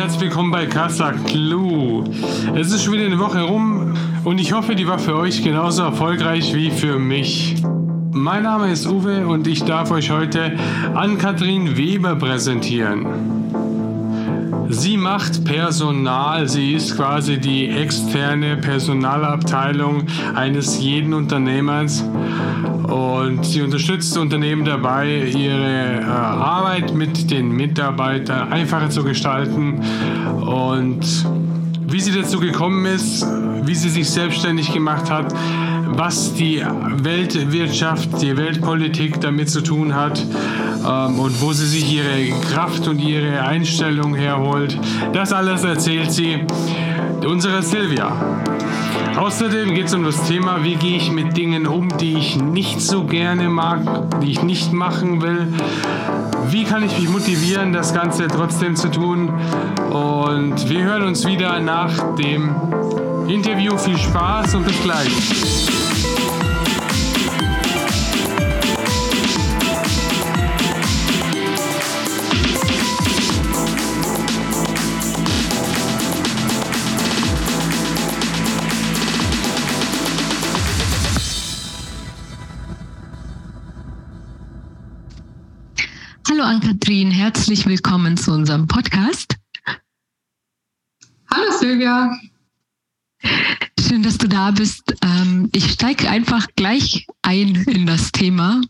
[0.00, 2.04] herzlich willkommen bei Casa Clue.
[2.54, 3.92] Es ist schon wieder eine Woche rum
[4.24, 7.56] und ich hoffe, die war für euch genauso erfolgreich wie für mich.
[8.10, 10.56] Mein Name ist Uwe und ich darf euch heute
[10.94, 13.39] Ann-Kathrin Weber präsentieren.
[14.72, 20.04] Sie macht Personal, sie ist quasi die externe Personalabteilung
[20.34, 22.04] eines jeden Unternehmers.
[22.84, 29.80] Und sie unterstützt Unternehmen dabei, ihre äh, Arbeit mit den Mitarbeitern einfacher zu gestalten.
[30.40, 31.26] Und
[31.88, 33.26] wie sie dazu gekommen ist,
[33.64, 35.34] wie sie sich selbstständig gemacht hat,
[35.96, 36.62] was die
[37.02, 40.24] Weltwirtschaft, die Weltpolitik damit zu tun hat
[40.86, 44.78] ähm, und wo sie sich ihre Kraft und ihre Einstellung herholt.
[45.12, 46.38] Das alles erzählt sie
[47.26, 48.12] unserer Silvia.
[49.16, 52.80] Außerdem geht es um das Thema, wie gehe ich mit Dingen um, die ich nicht
[52.80, 55.48] so gerne mag, die ich nicht machen will.
[56.48, 59.28] Wie kann ich mich motivieren, das Ganze trotzdem zu tun?
[59.90, 62.54] Und wir hören uns wieder nach dem
[63.28, 63.76] Interview.
[63.76, 65.79] Viel Spaß und bis gleich.
[86.90, 89.36] Hallo Ann-Kathrin, herzlich willkommen zu unserem Podcast.
[91.32, 92.18] Hallo Silvia.
[93.78, 94.96] Schön, dass du da bist.
[95.00, 98.60] Ähm, ich steige einfach gleich ein in das Thema,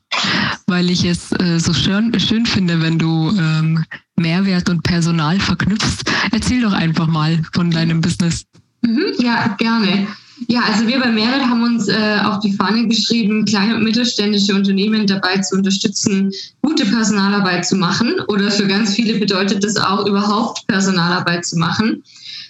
[0.67, 6.05] weil ich es äh, so schön, schön finde, wenn du ähm, Mehrwert und Personal verknüpfst.
[6.31, 8.45] Erzähl doch einfach mal von deinem Business.
[8.83, 10.09] Mhm, ja, gerne.
[10.49, 14.55] Ja, also wir bei Merit haben uns äh, auf die Fahne geschrieben, kleine und mittelständische
[14.55, 18.15] Unternehmen dabei zu unterstützen, gute Personalarbeit zu machen.
[18.29, 22.03] Oder für ganz viele bedeutet das auch überhaupt Personalarbeit zu machen.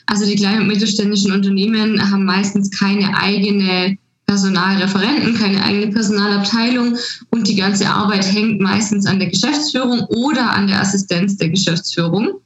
[0.06, 3.96] Also die kleinen und mittelständischen Unternehmen haben meistens keine eigene
[4.27, 6.96] Personalreferenten, keine eigene Personalabteilung
[7.30, 12.40] und die ganze Arbeit hängt meistens an der Geschäftsführung oder an der Assistenz der Geschäftsführung.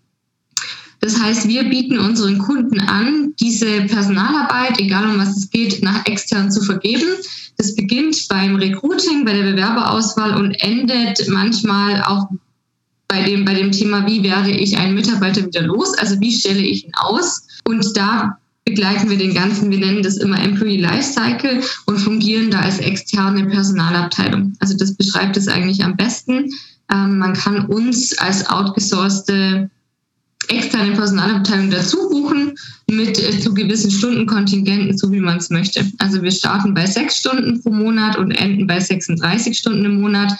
[1.05, 6.07] Das heißt, wir bieten unseren Kunden an, diese Personalarbeit, egal um was es geht, nach
[6.07, 7.05] extern zu vergeben.
[7.59, 12.31] Das beginnt beim Recruiting, bei der Bewerberauswahl und endet manchmal auch
[13.07, 15.93] bei dem, bei dem Thema, wie werde ich einen Mitarbeiter wieder los?
[15.99, 17.47] Also wie stelle ich ihn aus?
[17.67, 22.61] Und da begleiten wir den ganzen, wir nennen das immer Employee Lifecycle und fungieren da
[22.61, 24.55] als externe Personalabteilung.
[24.61, 26.49] Also das beschreibt es eigentlich am besten.
[26.91, 29.69] Ähm, man kann uns als outgesourcete
[30.49, 32.55] externe Personalabteilung dazu buchen
[32.91, 35.85] mit äh, zu gewissen Stundenkontingenten, so wie man es möchte.
[35.99, 40.33] Also wir starten bei sechs Stunden pro Monat und enden bei 36 Stunden im Monat.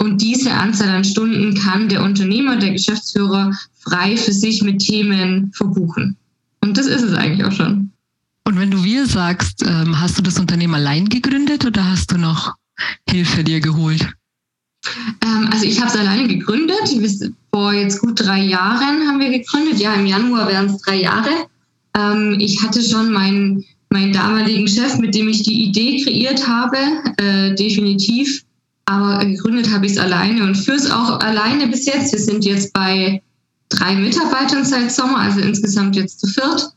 [0.00, 5.50] Und diese Anzahl an Stunden kann der Unternehmer, der Geschäftsführer frei für sich mit Themen
[5.54, 6.16] verbuchen.
[6.60, 7.90] Und das ist es eigentlich auch schon.
[8.44, 12.18] Und wenn du wir sagst, ähm, hast du das Unternehmen allein gegründet oder hast du
[12.18, 12.54] noch
[13.08, 14.08] Hilfe dir geholt?
[15.24, 16.76] Ähm, also ich habe es alleine gegründet.
[17.52, 19.80] Vor jetzt gut drei Jahren haben wir gegründet.
[19.80, 21.30] Ja, im Januar wären es drei Jahre.
[21.96, 26.76] Ähm, ich hatte schon meinen, meinen damaligen Chef, mit dem ich die Idee kreiert habe,
[27.16, 28.44] äh, definitiv.
[28.86, 32.12] Aber gegründet habe ich es alleine und führe es auch alleine bis jetzt.
[32.12, 33.22] Wir sind jetzt bei
[33.68, 36.72] drei Mitarbeitern seit Sommer, also insgesamt jetzt zu viert.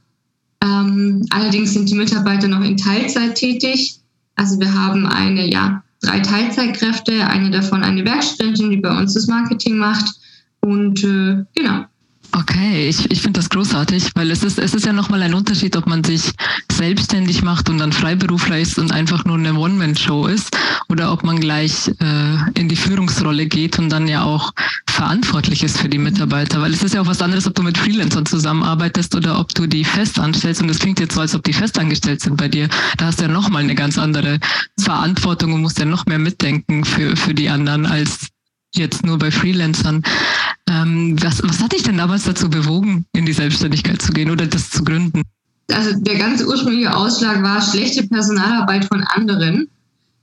[0.63, 3.95] Ähm, allerdings sind die Mitarbeiter noch in Teilzeit tätig.
[4.35, 9.27] Also wir haben eine ja, drei Teilzeitkräfte, eine davon eine Werkstudentin, die bei uns das
[9.27, 10.05] Marketing macht.
[10.61, 11.85] Und äh, genau.
[12.33, 15.75] Okay, ich, ich finde das großartig, weil es ist, es ist ja nochmal ein Unterschied,
[15.75, 16.31] ob man sich
[16.71, 20.55] selbstständig macht und dann Freiberufler ist und einfach nur eine One-Man-Show ist
[20.87, 24.53] oder ob man gleich äh, in die Führungsrolle geht und dann ja auch
[24.89, 26.61] verantwortlich ist für die Mitarbeiter.
[26.61, 29.67] Weil es ist ja auch was anderes, ob du mit Freelancern zusammenarbeitest oder ob du
[29.67, 30.61] die fest anstellst.
[30.61, 32.69] Und das klingt jetzt so, als ob die festangestellt sind bei dir.
[32.97, 34.39] Da hast du ja nochmal eine ganz andere
[34.79, 38.29] Verantwortung und musst ja noch mehr mitdenken für, für die anderen als
[38.75, 40.03] jetzt nur bei Freelancern.
[40.69, 44.47] Ähm, was, was hat dich denn damals dazu bewogen, in die Selbstständigkeit zu gehen oder
[44.47, 45.23] das zu gründen?
[45.71, 49.67] Also der ganze ursprüngliche Ausschlag war schlechte Personalarbeit von anderen,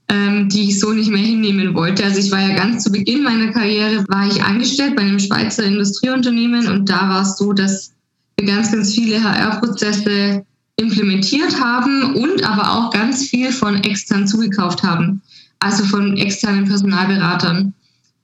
[0.09, 2.05] ähm, die ich so nicht mehr hinnehmen wollte.
[2.05, 5.65] Also ich war ja ganz zu Beginn meiner Karriere, war ich angestellt bei einem Schweizer
[5.65, 7.93] Industrieunternehmen und da war es so, dass
[8.39, 10.45] wir ganz, ganz viele HR-Prozesse
[10.77, 15.21] implementiert haben und aber auch ganz viel von extern zugekauft haben,
[15.59, 17.75] also von externen Personalberatern.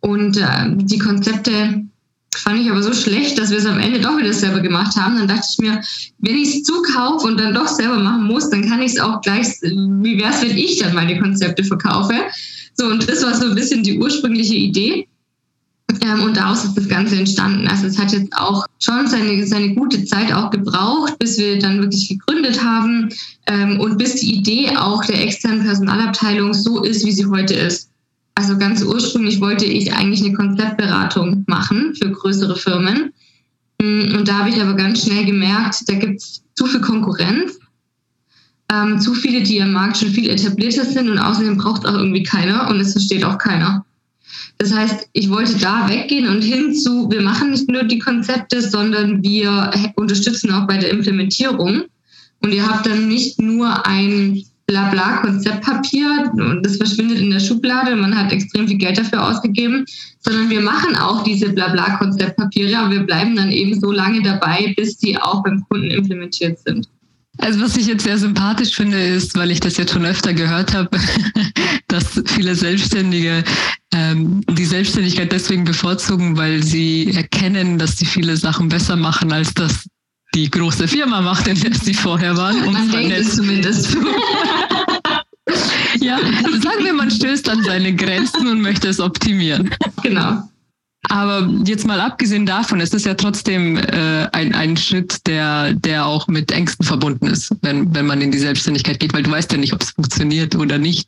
[0.05, 1.83] Und äh, die Konzepte
[2.37, 5.17] fand ich aber so schlecht, dass wir es am Ende doch wieder selber gemacht haben.
[5.17, 5.81] Dann dachte ich mir,
[6.19, 9.23] wenn ich es zukaufe und dann doch selber machen muss, dann kann ich es auch
[9.23, 12.15] gleich, wie wäre es, wenn ich dann meine Konzepte verkaufe?
[12.75, 15.09] So, und das war so ein bisschen die ursprüngliche Idee.
[16.03, 17.67] Ähm, und daraus ist das Ganze entstanden.
[17.67, 21.81] Also es hat jetzt auch schon seine, seine gute Zeit auch gebraucht, bis wir dann
[21.81, 23.09] wirklich gegründet haben
[23.47, 27.89] ähm, und bis die Idee auch der externen Personalabteilung so ist, wie sie heute ist.
[28.35, 33.13] Also ganz ursprünglich wollte ich eigentlich eine Konzeptberatung machen für größere Firmen.
[33.81, 37.59] Mm, und da habe ich aber ganz schnell gemerkt, da gibt es zu viel Konkurrenz,
[38.73, 42.23] ähm, zu viele, die am Markt schon viel etablierter sind und außerdem braucht auch irgendwie
[42.23, 43.85] keiner und es versteht auch keiner.
[44.59, 49.23] Das heißt, ich wollte da weggehen und hinzu, wir machen nicht nur die Konzepte, sondern
[49.23, 51.85] wir unterstützen auch bei der Implementierung.
[52.41, 58.17] Und ihr habt dann nicht nur ein Blabla-Konzeptpapier und das verschwindet in der Schublade, man
[58.17, 59.85] hat extrem viel Geld dafür ausgegeben,
[60.21, 64.97] sondern wir machen auch diese Blabla-Konzeptpapiere, aber wir bleiben dann eben so lange dabei, bis
[64.97, 66.89] die auch beim Kunden implementiert sind.
[67.39, 70.73] Also was ich jetzt sehr sympathisch finde, ist, weil ich das jetzt schon öfter gehört
[70.73, 70.89] habe,
[71.89, 73.43] dass viele Selbstständige
[73.93, 79.53] ähm, die Selbstständigkeit deswegen bevorzugen, weil sie erkennen, dass sie viele Sachen besser machen, als
[79.53, 79.87] das
[80.35, 82.65] die große Firma macht, in der sie vorher waren.
[82.65, 83.97] Um man denkt es zumindest.
[86.01, 89.71] ja, sagen wir, man stößt an seine Grenzen und möchte es optimieren.
[90.03, 90.43] Genau.
[91.11, 96.07] Aber jetzt mal abgesehen davon, es ist ja trotzdem äh, ein, ein Schritt, der, der
[96.07, 99.53] auch mit Ängsten verbunden ist, wenn, wenn man in die Selbstständigkeit geht, weil du weißt
[99.53, 101.07] ja nicht, ob es funktioniert oder nicht.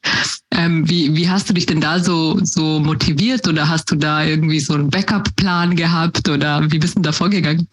[0.52, 4.22] Ähm, wie, wie hast du dich denn da so, so motiviert oder hast du da
[4.22, 7.66] irgendwie so einen Backup-Plan gehabt oder wie bist du da vorgegangen?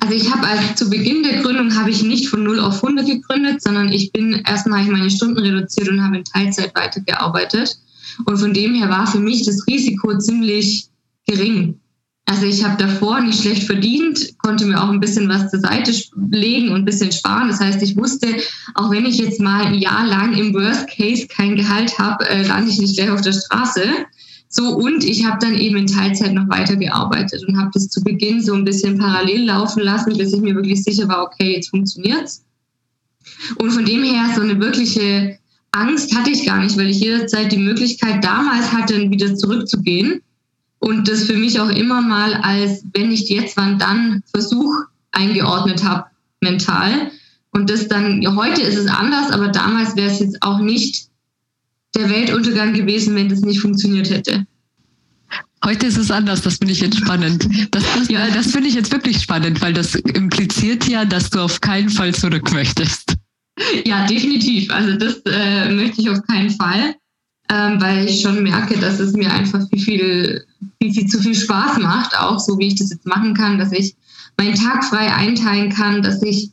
[0.00, 3.06] Also ich habe als zu Beginn der Gründung habe ich nicht von 0 auf 100
[3.06, 7.76] gegründet, sondern ich bin erstmal ich meine Stunden reduziert und habe in Teilzeit weitergearbeitet.
[8.24, 10.88] Und von dem her war für mich das Risiko ziemlich
[11.26, 11.80] gering.
[12.28, 15.94] Also ich habe davor nicht schlecht verdient, konnte mir auch ein bisschen was zur Seite
[16.30, 17.48] legen und ein bisschen sparen.
[17.48, 18.26] Das heißt, ich wusste,
[18.74, 22.42] auch wenn ich jetzt mal ein Jahr lang im Worst Case kein Gehalt habe, äh,
[22.42, 23.82] lande ich nicht gleich auf der Straße.
[24.48, 28.42] So, und ich habe dann eben in Teilzeit noch weitergearbeitet und habe das zu Beginn
[28.42, 32.44] so ein bisschen parallel laufen lassen, bis ich mir wirklich sicher war, okay, jetzt funktioniert's.
[33.56, 35.38] Und von dem her, so eine wirkliche
[35.72, 40.22] Angst hatte ich gar nicht, weil ich jederzeit die Möglichkeit damals hatte, wieder zurückzugehen
[40.78, 44.72] und das für mich auch immer mal als, wenn nicht jetzt, wann dann, Versuch
[45.10, 46.04] eingeordnet habe,
[46.40, 47.10] mental.
[47.52, 51.05] Und das dann, ja, heute ist es anders, aber damals wäre es jetzt auch nicht
[51.96, 54.46] der Weltuntergang gewesen, wenn das nicht funktioniert hätte.
[55.64, 57.48] Heute ist es anders, das finde ich jetzt spannend.
[57.72, 61.40] Das, das, ja, das finde ich jetzt wirklich spannend, weil das impliziert ja, dass du
[61.40, 63.16] auf keinen Fall zurück möchtest.
[63.84, 64.70] Ja, definitiv.
[64.70, 66.94] Also das äh, möchte ich auf keinen Fall,
[67.50, 70.46] ähm, weil ich schon merke, dass es mir einfach viel, viel,
[70.80, 73.72] viel, viel zu viel Spaß macht, auch so wie ich das jetzt machen kann, dass
[73.72, 73.96] ich
[74.38, 76.50] meinen Tag frei einteilen kann, dass ich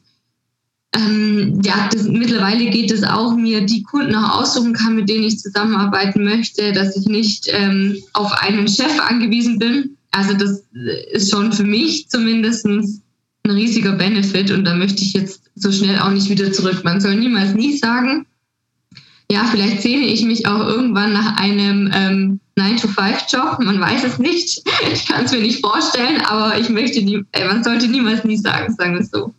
[0.95, 5.24] ähm, ja, das, mittlerweile geht es auch, mir die Kunden auch aussuchen kann, mit denen
[5.24, 9.98] ich zusammenarbeiten möchte, dass ich nicht ähm, auf einen Chef angewiesen bin.
[10.12, 10.63] Also das
[11.12, 13.01] ist schon für mich zumindest ein
[13.48, 16.84] riesiger Benefit und da möchte ich jetzt so schnell auch nicht wieder zurück.
[16.84, 18.28] Man soll niemals nie sagen,
[19.31, 23.60] ja, vielleicht sehne ich mich auch irgendwann nach einem ähm, 9-to-5-Job.
[23.60, 24.62] Man weiß es nicht.
[24.94, 28.38] Ich kann es mir nicht vorstellen, aber ich möchte nie, äh, man sollte niemals nie
[28.38, 29.34] sagen, sagen wir es so.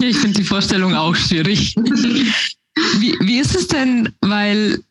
[0.00, 1.74] Ich finde die Vorstellung auch schwierig.
[2.98, 4.82] Wie, wie ist es denn, weil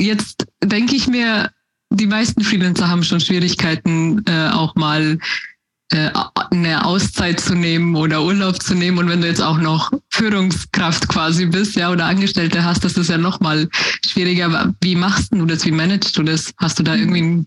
[0.00, 1.50] jetzt denke ich mir,
[1.90, 5.18] die meisten Freelancer haben schon Schwierigkeiten, äh, auch mal
[5.90, 6.10] äh,
[6.50, 8.98] eine Auszeit zu nehmen oder Urlaub zu nehmen.
[8.98, 13.10] Und wenn du jetzt auch noch Führungskraft quasi bist, ja, oder Angestellte hast, das ist
[13.10, 13.68] ja noch mal
[14.06, 14.74] schwieriger.
[14.80, 15.64] Wie machst du das?
[15.66, 16.52] Wie managst du das?
[16.56, 17.44] Hast du da irgendwie,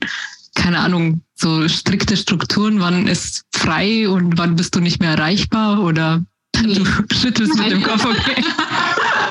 [0.56, 2.80] keine Ahnung, so strikte Strukturen?
[2.80, 5.82] Wann ist frei und wann bist du nicht mehr erreichbar?
[5.82, 6.24] Oder
[6.64, 6.86] Du
[7.16, 8.44] schüttelst mit dem Kopf, okay.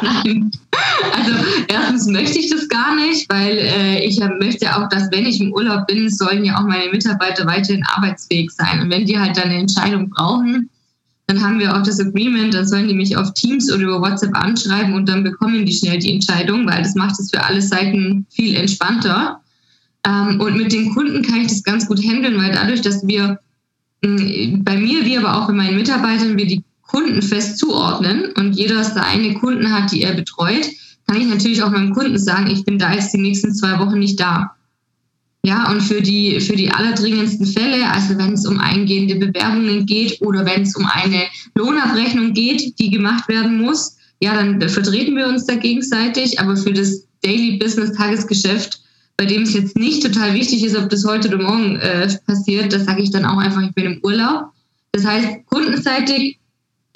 [0.02, 0.50] Nein.
[1.12, 1.32] Also
[1.68, 5.52] erstens möchte ich das gar nicht, weil äh, ich möchte auch, dass wenn ich im
[5.52, 8.80] Urlaub bin, sollen ja auch meine Mitarbeiter weiterhin arbeitsfähig sein.
[8.82, 10.68] Und wenn die halt dann eine Entscheidung brauchen,
[11.26, 14.36] dann haben wir auch das Agreement, dann sollen die mich auf Teams oder über WhatsApp
[14.36, 18.26] anschreiben und dann bekommen die schnell die Entscheidung, weil das macht es für alle Seiten
[18.30, 19.40] viel entspannter.
[20.06, 23.40] Ähm, und mit den Kunden kann ich das ganz gut handeln, weil dadurch, dass wir
[24.02, 26.62] bei mir, wie aber auch bei meinen Mitarbeitern, wir die
[26.96, 30.66] Kunden fest zuordnen und jeder seine Kunden hat, die er betreut,
[31.06, 33.98] kann ich natürlich auch meinem Kunden sagen, ich bin da jetzt die nächsten zwei Wochen
[33.98, 34.52] nicht da.
[35.44, 40.22] Ja, und für die, für die allerdringendsten Fälle, also wenn es um eingehende Bewerbungen geht
[40.22, 41.24] oder wenn es um eine
[41.54, 46.40] Lohnabrechnung geht, die gemacht werden muss, ja, dann vertreten wir uns da gegenseitig.
[46.40, 48.80] Aber für das Daily Business Tagesgeschäft,
[49.18, 52.72] bei dem es jetzt nicht total wichtig ist, ob das heute oder morgen äh, passiert,
[52.72, 54.46] das sage ich dann auch einfach, ich bin im Urlaub.
[54.92, 56.38] Das heißt, kundenseitig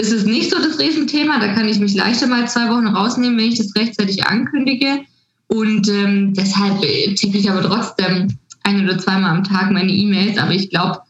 [0.01, 1.39] ist es nicht so das Riesenthema.
[1.39, 5.01] Da kann ich mich leichter mal zwei Wochen rausnehmen, wenn ich das rechtzeitig ankündige.
[5.49, 8.29] Und ähm, deshalb ticke ich aber trotzdem
[8.63, 11.01] ein oder zweimal am Tag meine E-Mails, aber ich glaube,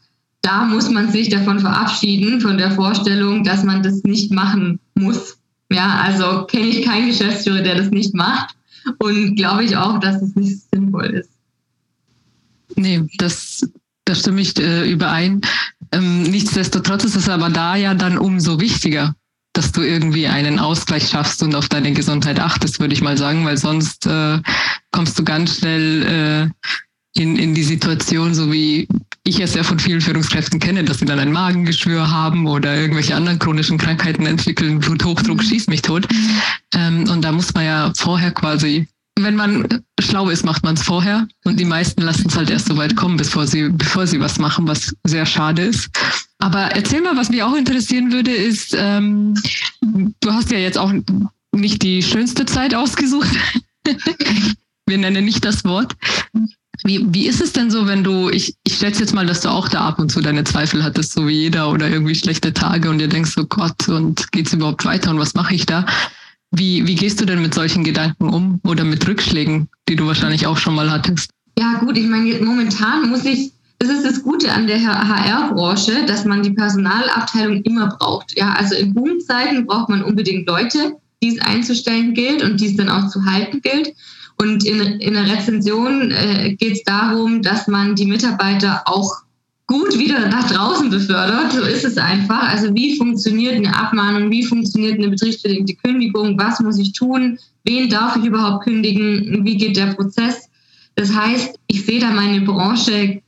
[0.43, 5.37] da muss man sich davon verabschieden, von der Vorstellung, dass man das nicht machen muss.
[5.71, 8.57] Ja, also kenne ich keinen Geschäftsführer, der das nicht macht
[8.99, 11.31] und glaube ich auch, dass es nicht sinnvoll ist.
[12.77, 13.69] Nee, das,
[14.05, 15.41] da stimme ich äh, überein.
[15.93, 19.15] Ähm, nichtsdestotrotz ist es aber da ja dann umso wichtiger,
[19.53, 23.45] dass du irgendwie einen Ausgleich schaffst und auf deine Gesundheit achtest, würde ich mal sagen,
[23.45, 24.41] weil sonst äh,
[24.93, 26.51] kommst du ganz schnell
[27.17, 28.87] äh, in, in die Situation, so wie
[29.25, 33.15] ich es ja von vielen Führungskräften kenne, dass sie dann ein Magengeschwür haben oder irgendwelche
[33.15, 36.07] anderen chronischen Krankheiten entwickeln, Bluthochdruck schießt mich tot.
[36.75, 38.89] Ähm, und da muss man ja vorher quasi
[39.25, 41.27] wenn man schlau ist, macht man es vorher.
[41.45, 44.39] Und die meisten lassen es halt erst so weit kommen, bevor sie, bevor sie was
[44.39, 45.91] machen, was sehr schade ist.
[46.39, 49.35] Aber erzähl mal, was mich auch interessieren würde, ist, ähm,
[50.21, 50.93] du hast ja jetzt auch
[51.53, 53.31] nicht die schönste Zeit ausgesucht.
[54.87, 55.97] Wir nennen nicht das Wort.
[56.85, 59.51] Wie, wie ist es denn so, wenn du, ich, ich schätze jetzt mal, dass du
[59.51, 62.89] auch da ab und zu deine Zweifel hattest, so wie jeder, oder irgendwie schlechte Tage
[62.89, 65.85] und dir denkst, oh Gott, und geht's überhaupt weiter und was mache ich da?
[66.53, 70.47] Wie, wie gehst du denn mit solchen Gedanken um oder mit Rückschlägen, die du wahrscheinlich
[70.47, 71.31] auch schon mal hattest?
[71.59, 76.25] Ja, gut, ich meine, momentan muss ich, das ist das Gute an der HR-Branche, dass
[76.25, 78.37] man die Personalabteilung immer braucht.
[78.37, 82.77] Ja, also in Boomzeiten braucht man unbedingt Leute, die es einzustellen gilt und die es
[82.77, 83.95] dann auch zu halten gilt.
[84.39, 89.23] Und in, in der Rezension äh, geht es darum, dass man die Mitarbeiter auch
[89.71, 91.53] gut wieder nach draußen befördert.
[91.53, 92.49] So ist es einfach.
[92.49, 97.89] Also wie funktioniert eine Abmahnung, wie funktioniert eine betriebsbedingte Kündigung, was muss ich tun, wen
[97.89, 100.49] darf ich überhaupt kündigen, wie geht der Prozess.
[100.97, 103.23] Das heißt, ich sehe da meine Branche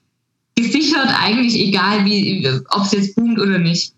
[0.56, 3.94] gesichert, eigentlich egal, wie, ob es jetzt boomt oder nicht.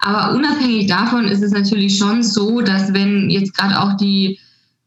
[0.00, 4.38] Aber unabhängig davon ist es natürlich schon so, dass wenn jetzt gerade auch die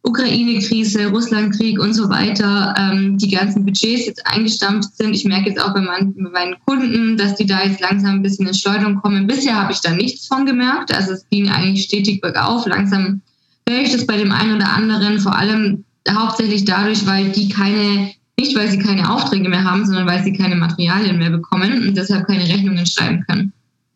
[0.07, 5.13] Ukraine-Krise, Russland-Krieg und so weiter, ähm, die ganzen Budgets jetzt eingestampft sind.
[5.13, 8.21] Ich merke jetzt auch bei meinen, bei meinen, Kunden, dass die da jetzt langsam ein
[8.21, 9.27] bisschen in Schleuderung kommen.
[9.27, 10.95] Bisher habe ich da nichts von gemerkt.
[10.95, 12.65] Also es ging eigentlich stetig bergauf.
[12.65, 13.21] Langsam
[13.67, 18.11] höre ich das bei dem einen oder anderen, vor allem hauptsächlich dadurch, weil die keine,
[18.39, 21.97] nicht weil sie keine Aufträge mehr haben, sondern weil sie keine Materialien mehr bekommen und
[21.97, 23.51] deshalb keine Rechnungen schreiben können.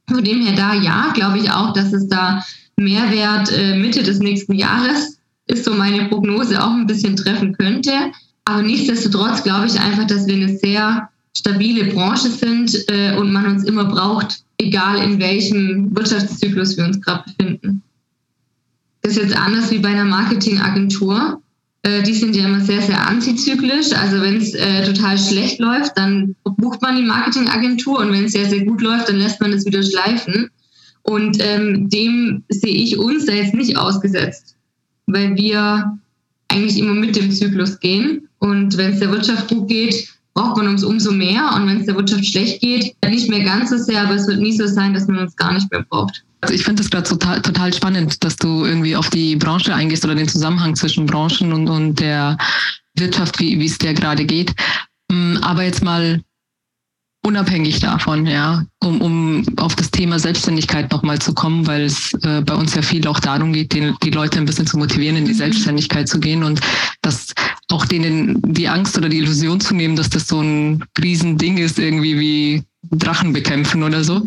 [0.09, 2.43] Von dem her da ja, glaube ich auch, dass es da
[2.75, 5.20] Mehrwert äh, Mitte des nächsten Jahres
[5.51, 7.91] ist so meine Prognose auch ein bisschen treffen könnte.
[8.45, 13.45] Aber nichtsdestotrotz glaube ich einfach, dass wir eine sehr stabile Branche sind äh, und man
[13.45, 17.83] uns immer braucht, egal in welchem Wirtschaftszyklus wir uns gerade befinden.
[19.01, 21.41] Das ist jetzt anders wie bei einer Marketingagentur.
[21.83, 23.93] Äh, die sind ja immer sehr, sehr antizyklisch.
[23.93, 28.33] Also wenn es äh, total schlecht läuft, dann bucht man die Marketingagentur und wenn es
[28.33, 30.49] sehr, sehr gut läuft, dann lässt man es wieder schleifen.
[31.03, 34.55] Und ähm, dem sehe ich uns da jetzt nicht ausgesetzt
[35.13, 35.97] weil wir
[36.49, 38.27] eigentlich immer mit dem Zyklus gehen.
[38.39, 41.53] Und wenn es der Wirtschaft gut geht, braucht man uns umso mehr.
[41.55, 44.39] Und wenn es der Wirtschaft schlecht geht, nicht mehr ganz so sehr, aber es wird
[44.39, 46.23] nie so sein, dass man uns gar nicht mehr braucht.
[46.41, 50.03] Also ich finde es gerade total, total spannend, dass du irgendwie auf die Branche eingehst
[50.03, 52.37] oder den Zusammenhang zwischen Branchen und, und der
[52.95, 54.53] Wirtschaft, wie es der gerade geht.
[55.11, 56.21] Mm, aber jetzt mal
[57.23, 62.41] unabhängig davon, ja, um, um auf das Thema Selbstständigkeit nochmal zu kommen, weil es äh,
[62.41, 65.25] bei uns ja viel auch darum geht, den, die Leute ein bisschen zu motivieren, in
[65.25, 65.37] die mhm.
[65.37, 66.61] Selbstständigkeit zu gehen und
[67.01, 67.33] das
[67.69, 71.79] auch denen die Angst oder die Illusion zu nehmen, dass das so ein Riesending ist,
[71.79, 74.25] irgendwie wie Drachen bekämpfen oder so.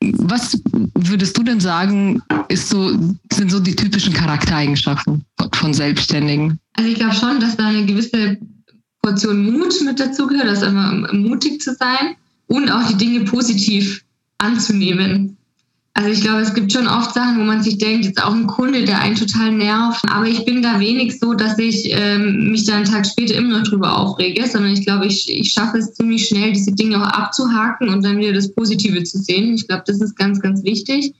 [0.00, 0.60] Was
[0.94, 2.90] würdest du denn sagen, ist so,
[3.32, 6.58] sind so die typischen Charaktereigenschaften von Selbstständigen?
[6.74, 8.36] Also ich glaube schon, dass da eine gewisse
[9.06, 12.16] Portion Mut mit dazugehört, also immer mutig zu sein
[12.48, 14.02] und auch die Dinge positiv
[14.38, 15.36] anzunehmen.
[15.94, 18.48] Also ich glaube, es gibt schon oft Sachen, wo man sich denkt, jetzt auch ein
[18.48, 20.02] Kunde, der einen total nervt.
[20.10, 23.58] Aber ich bin da wenig so, dass ich ähm, mich da einen Tag später immer
[23.58, 27.08] noch drüber aufrege, sondern ich glaube, ich, ich schaffe es ziemlich schnell, diese Dinge auch
[27.08, 29.54] abzuhaken und dann wieder das Positive zu sehen.
[29.54, 31.14] Ich glaube, das ist ganz, ganz wichtig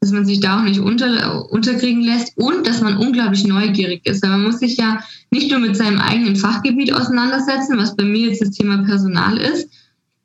[0.00, 4.22] dass man sich da auch nicht unter, unterkriegen lässt und dass man unglaublich neugierig ist.
[4.22, 8.28] Weil man muss sich ja nicht nur mit seinem eigenen Fachgebiet auseinandersetzen, was bei mir
[8.28, 9.68] jetzt das Thema Personal ist,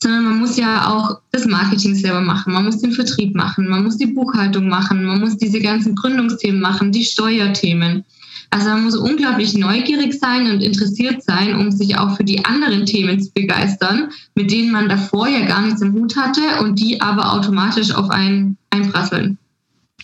[0.02, 3.84] sondern man muss ja auch das Marketing selber machen, man muss den Vertrieb machen, man
[3.84, 8.04] muss die Buchhaltung machen, man muss diese ganzen Gründungsthemen machen, die Steuerthemen.
[8.50, 12.86] Also man muss unglaublich neugierig sein und interessiert sein, um sich auch für die anderen
[12.86, 17.02] Themen zu begeistern, mit denen man davor ja gar nichts im Hut hatte und die
[17.02, 19.40] aber automatisch auf einen einprasseln.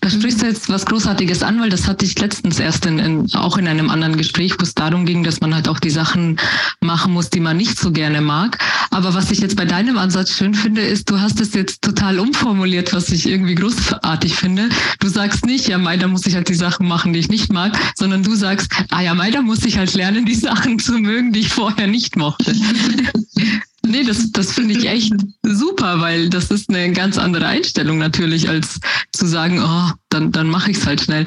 [0.02, 3.34] Da sprichst du jetzt was Großartiges an, weil das hatte ich letztens erst in, in,
[3.36, 6.40] auch in einem anderen Gespräch, wo es darum ging, dass man halt auch die Sachen
[6.80, 8.58] machen muss, die man nicht so gerne mag.
[8.92, 12.20] Aber was ich jetzt bei deinem Ansatz schön finde, ist, du hast es jetzt total
[12.20, 14.70] umformuliert, was ich irgendwie großartig finde.
[15.00, 17.52] Du sagst nicht, ja, Mai, da muss ich halt die Sachen machen, die ich nicht
[17.52, 20.94] mag, sondern du sagst, ah ja, Mai, da muss ich halt lernen, die Sachen zu
[20.94, 22.56] mögen, die ich vorher nicht mochte.
[23.86, 28.50] Nee, das, das finde ich echt super, weil das ist eine ganz andere Einstellung natürlich,
[28.50, 28.80] als
[29.14, 31.26] zu sagen, oh, dann, dann mache ich es halt schnell.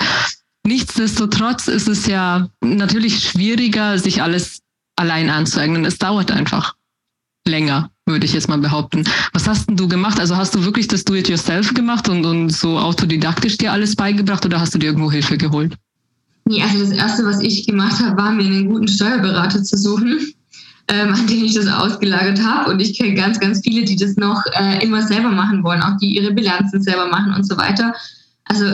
[0.65, 4.61] Nichtsdestotrotz ist es ja natürlich schwieriger, sich alles
[4.97, 5.85] allein anzueignen.
[5.85, 6.75] Es dauert einfach
[7.47, 9.05] länger, würde ich jetzt mal behaupten.
[9.33, 10.21] Was hast denn du gemacht?
[10.21, 14.61] Also hast du wirklich das Do-it-yourself gemacht und, und so autodidaktisch dir alles beigebracht oder
[14.61, 15.75] hast du dir irgendwo Hilfe geholt?
[16.45, 20.33] Nee, also das Erste, was ich gemacht habe, war mir einen guten Steuerberater zu suchen,
[20.89, 22.71] ähm, an den ich das ausgelagert habe.
[22.71, 25.97] Und ich kenne ganz, ganz viele, die das noch äh, immer selber machen wollen, auch
[25.99, 27.95] die ihre Bilanzen selber machen und so weiter.
[28.45, 28.67] Also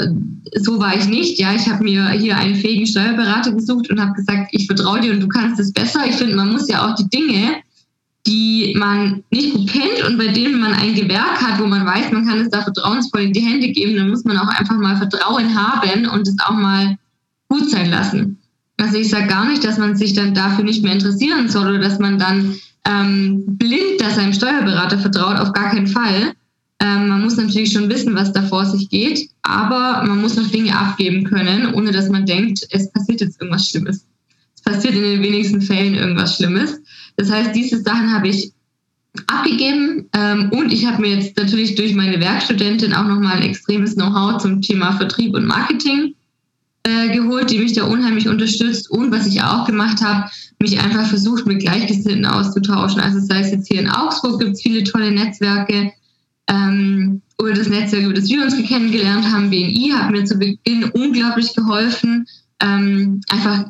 [0.57, 1.39] so war ich nicht.
[1.39, 5.13] Ja, ich habe mir hier einen fähigen Steuerberater gesucht und habe gesagt, ich vertraue dir
[5.13, 6.01] und du kannst es besser.
[6.07, 7.57] Ich finde, man muss ja auch die Dinge,
[8.27, 12.13] die man nicht gut kennt und bei denen man ein Gewerk hat, wo man weiß,
[12.13, 14.97] man kann es da vertrauensvoll in die Hände geben, dann muss man auch einfach mal
[14.97, 16.99] Vertrauen haben und es auch mal
[17.49, 18.39] gut sein lassen.
[18.79, 21.81] Also ich sage gar nicht, dass man sich dann dafür nicht mehr interessieren soll oder
[21.81, 22.55] dass man dann
[22.89, 26.33] ähm, blind da seinem Steuerberater vertraut, auf gar keinen Fall.
[26.81, 30.47] Ähm, man muss natürlich schon wissen, was da vor sich geht, aber man muss noch
[30.47, 34.07] Dinge abgeben können, ohne dass man denkt, es passiert jetzt irgendwas Schlimmes.
[34.55, 36.81] Es passiert in den wenigsten Fällen irgendwas Schlimmes.
[37.17, 38.53] Das heißt, diese Sachen habe ich
[39.27, 43.97] abgegeben ähm, und ich habe mir jetzt natürlich durch meine Werkstudentin auch nochmal ein extremes
[43.97, 46.15] Know-how zum Thema Vertrieb und Marketing
[46.85, 50.31] äh, geholt, die mich da unheimlich unterstützt und was ich auch gemacht habe,
[50.61, 53.01] mich einfach versucht, mit Gleichgesinnten auszutauschen.
[53.01, 55.93] Also sei es jetzt hier in Augsburg, gibt es viele tolle Netzwerke
[56.49, 60.85] ähm, oder das Netzwerk, über das wir uns kennengelernt haben, BNI, hat mir zu Beginn
[60.93, 62.27] unglaublich geholfen,
[62.61, 63.67] ähm, einfach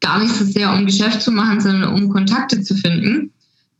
[0.00, 3.30] gar nicht so sehr um Geschäft zu machen, sondern um Kontakte zu finden.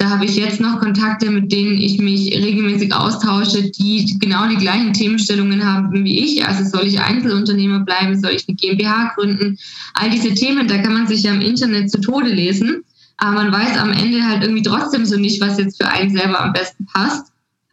[0.03, 4.57] Da habe ich jetzt noch Kontakte, mit denen ich mich regelmäßig austausche, die genau die
[4.57, 6.45] gleichen Themenstellungen haben wie ich.
[6.45, 9.57] Also soll ich Einzelunternehmer bleiben, soll ich eine GmbH gründen?
[9.95, 12.83] All diese Themen, da kann man sich ja im Internet zu Tode lesen.
[13.19, 16.41] Aber man weiß am Ende halt irgendwie trotzdem so nicht, was jetzt für einen selber
[16.41, 17.29] am besten passt.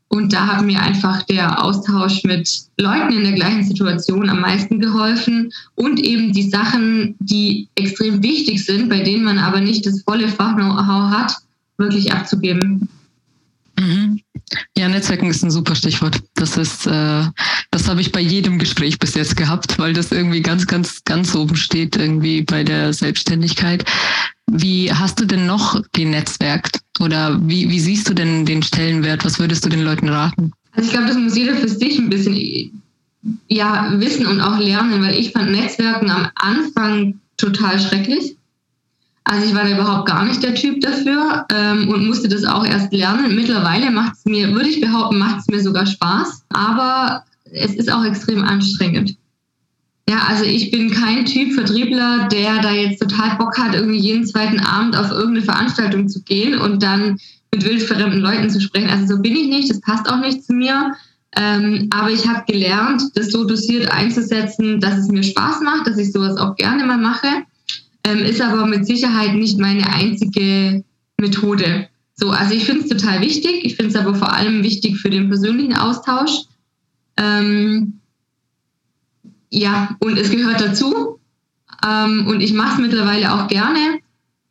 [0.10, 4.80] Und da hat mir einfach der Austausch mit Leuten in der gleichen Situation am meisten
[4.80, 10.04] geholfen und eben die Sachen, die extrem wichtig sind, bei denen man aber nicht das
[10.04, 11.36] volle Fach-Know-how hat,
[11.80, 12.88] wirklich abzugeben.
[13.80, 14.20] Mhm.
[14.76, 16.22] Ja, Netzwerken ist ein super Stichwort.
[16.36, 17.24] Das ist, äh,
[17.72, 21.36] das habe ich bei jedem Gespräch bis jetzt gehabt, weil das irgendwie ganz, ganz, ganz
[21.36, 23.86] oben steht irgendwie bei der Selbstständigkeit.
[24.48, 26.80] Wie hast du denn noch genetzwerkt?
[27.00, 29.24] Oder wie, wie siehst du denn den Stellenwert?
[29.24, 30.52] Was würdest du den Leuten raten?
[30.72, 32.82] Also ich glaube, das muss jeder für sich ein bisschen
[33.48, 38.36] ja, wissen und auch lernen, weil ich fand Netzwerken am Anfang total schrecklich.
[39.30, 42.66] Also ich war da überhaupt gar nicht der Typ dafür ähm, und musste das auch
[42.66, 43.36] erst lernen.
[43.36, 47.92] Mittlerweile macht es mir, würde ich behaupten, macht es mir sogar Spaß, aber es ist
[47.92, 49.18] auch extrem anstrengend.
[50.10, 54.26] Ja, also ich bin kein Typ Vertriebler, der da jetzt total Bock hat, irgendwie jeden
[54.26, 57.20] zweiten Abend auf irgendeine Veranstaltung zu gehen und dann
[57.54, 58.90] mit wildfremden Leuten zu sprechen.
[58.90, 60.96] Also so bin ich nicht, das passt auch nicht zu mir.
[61.38, 66.00] Ähm, aber ich habe gelernt, das so dosiert einzusetzen, dass es mir Spaß macht, dass
[66.00, 67.28] ich sowas auch gerne mal mache.
[68.04, 70.84] Ähm, ist aber mit Sicherheit nicht meine einzige
[71.20, 71.90] Methode.
[72.16, 73.64] So, also ich finde es total wichtig.
[73.64, 76.32] Ich finde es aber vor allem wichtig für den persönlichen Austausch.
[77.18, 78.00] Ähm,
[79.50, 81.20] ja, und es gehört dazu.
[81.86, 84.00] Ähm, und ich mache es mittlerweile auch gerne,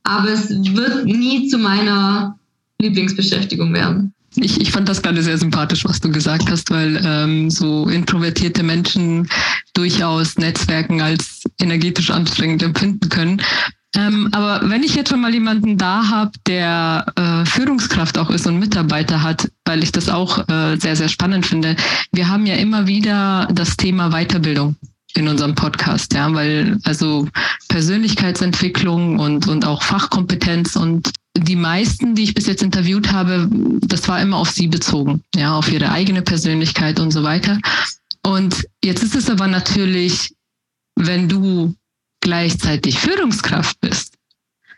[0.03, 2.39] aber es wird nie zu meiner
[2.81, 4.15] Lieblingsbeschäftigung werden.
[4.37, 8.63] Ich, ich fand das gerade sehr sympathisch, was du gesagt hast, weil ähm, so introvertierte
[8.63, 9.29] Menschen
[9.75, 13.43] durchaus Netzwerken als energetisch anstrengend empfinden können.
[13.97, 18.47] Ähm, aber wenn ich jetzt schon mal jemanden da habe, der äh, Führungskraft auch ist
[18.47, 21.75] und Mitarbeiter hat, weil ich das auch äh, sehr, sehr spannend finde,
[22.13, 24.77] wir haben ja immer wieder das Thema Weiterbildung
[25.15, 27.29] in unserem Podcast, ja, weil also
[27.69, 33.49] Persönlichkeitsentwicklung und, und auch Fachkompetenz und die meisten, die ich bis jetzt interviewt habe,
[33.81, 37.59] das war immer auf sie bezogen, ja, auf ihre eigene Persönlichkeit und so weiter.
[38.23, 40.35] Und jetzt ist es aber natürlich,
[40.97, 41.75] wenn du
[42.21, 44.15] gleichzeitig Führungskraft bist,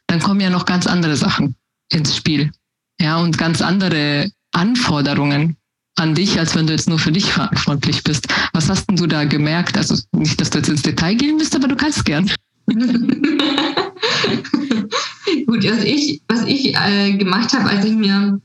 [0.07, 1.55] dann kommen ja noch ganz andere Sachen
[1.91, 2.53] ins Spiel.
[3.01, 5.57] Ja, und ganz andere Anforderungen
[5.97, 8.27] an dich, als wenn du jetzt nur für dich verantwortlich bist.
[8.53, 9.77] Was hast denn du da gemerkt?
[9.77, 12.31] Also nicht, dass du jetzt ins Detail gehen müsst, aber du kannst gern.
[15.47, 18.41] Gut, was ich, was ich äh, gemacht habe, als ich mir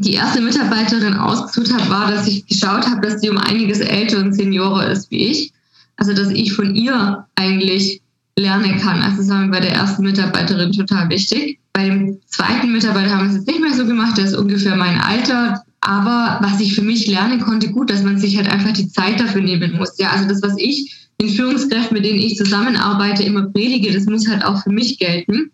[0.00, 4.18] die erste Mitarbeiterin ausgesucht habe, war, dass ich geschaut habe, dass sie um einiges älter
[4.18, 5.52] und Seniore ist wie ich.
[5.96, 8.02] Also dass ich von ihr eigentlich
[8.38, 9.00] lernen kann.
[9.00, 11.58] Also das war mir bei der ersten Mitarbeiterin total wichtig.
[11.72, 14.76] Bei dem zweiten Mitarbeiter haben wir es jetzt nicht mehr so gemacht, der ist ungefähr
[14.76, 15.62] mein Alter.
[15.80, 19.20] Aber was ich für mich lernen konnte, gut, dass man sich halt einfach die Zeit
[19.20, 19.96] dafür nehmen muss.
[19.98, 24.28] Ja, also das, was ich den Führungskräften, mit denen ich zusammenarbeite, immer predige, das muss
[24.28, 25.50] halt auch für mich gelten,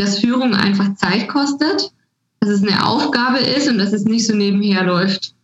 [0.00, 1.92] dass Führung einfach Zeit kostet
[2.40, 5.34] dass es eine Aufgabe ist und dass es nicht so nebenher läuft.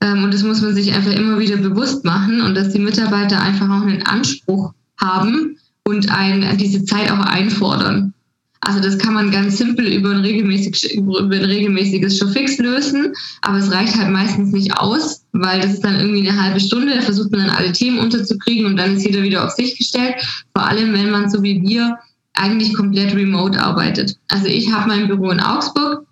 [0.00, 3.40] Ähm, und das muss man sich einfach immer wieder bewusst machen und dass die Mitarbeiter
[3.40, 8.12] einfach auch einen Anspruch haben und ein, diese Zeit auch einfordern.
[8.60, 13.58] Also das kann man ganz simpel über ein, regelmäßig, über ein regelmäßiges Showfix lösen, aber
[13.58, 17.02] es reicht halt meistens nicht aus, weil das ist dann irgendwie eine halbe Stunde, da
[17.02, 20.14] versucht man dann alle Themen unterzukriegen und dann ist jeder wieder auf sich gestellt.
[20.56, 21.98] Vor allem, wenn man so wie wir
[22.34, 24.16] eigentlich komplett remote arbeitet.
[24.28, 26.06] Also ich habe mein Büro in Augsburg,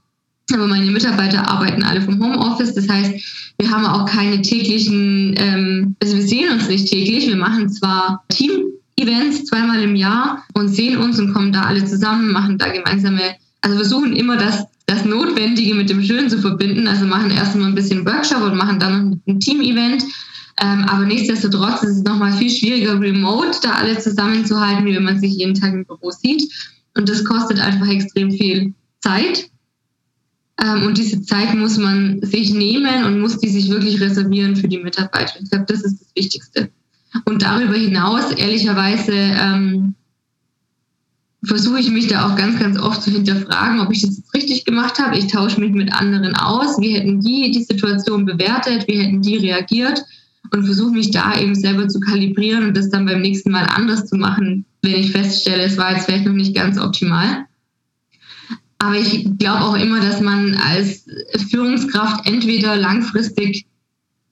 [0.53, 2.75] aber meine Mitarbeiter arbeiten alle vom Homeoffice.
[2.75, 7.27] Das heißt, wir haben auch keine täglichen, ähm, also wir sehen uns nicht täglich.
[7.27, 12.33] Wir machen zwar Team-Events zweimal im Jahr und sehen uns und kommen da alle zusammen,
[12.33, 16.87] machen da gemeinsame, also versuchen immer das, das Notwendige mit dem Schönen zu verbinden.
[16.87, 20.05] Also machen erstmal ein bisschen Workshop und machen dann noch ein Team-Event.
[20.61, 25.19] Ähm, aber nichtsdestotrotz ist es nochmal viel schwieriger, remote da alle zusammenzuhalten, wie wenn man
[25.19, 26.51] sich jeden Tag im Büro sieht.
[26.95, 29.51] Und das kostet einfach extrem viel Zeit.
[30.63, 34.69] Ähm, und diese Zeit muss man sich nehmen und muss die sich wirklich reservieren für
[34.69, 35.41] die Mitarbeiter.
[35.43, 36.71] Ich glaube, das ist das Wichtigste.
[37.25, 39.95] Und darüber hinaus, ehrlicherweise, ähm,
[41.45, 44.65] versuche ich mich da auch ganz, ganz oft zu hinterfragen, ob ich das jetzt richtig
[44.65, 45.19] gemacht habe.
[45.19, 46.79] Ich tausche mich mit anderen aus.
[46.81, 48.87] Wie hätten die die Situation bewertet?
[48.87, 50.05] Wie hätten die reagiert?
[50.53, 54.07] Und versuche mich da eben selber zu kalibrieren und das dann beim nächsten Mal anders
[54.07, 57.47] zu machen, wenn ich feststelle, es war jetzt vielleicht noch nicht ganz optimal.
[58.79, 61.07] Aber ich glaube auch immer, dass man als
[61.51, 63.67] Führungskraft entweder langfristig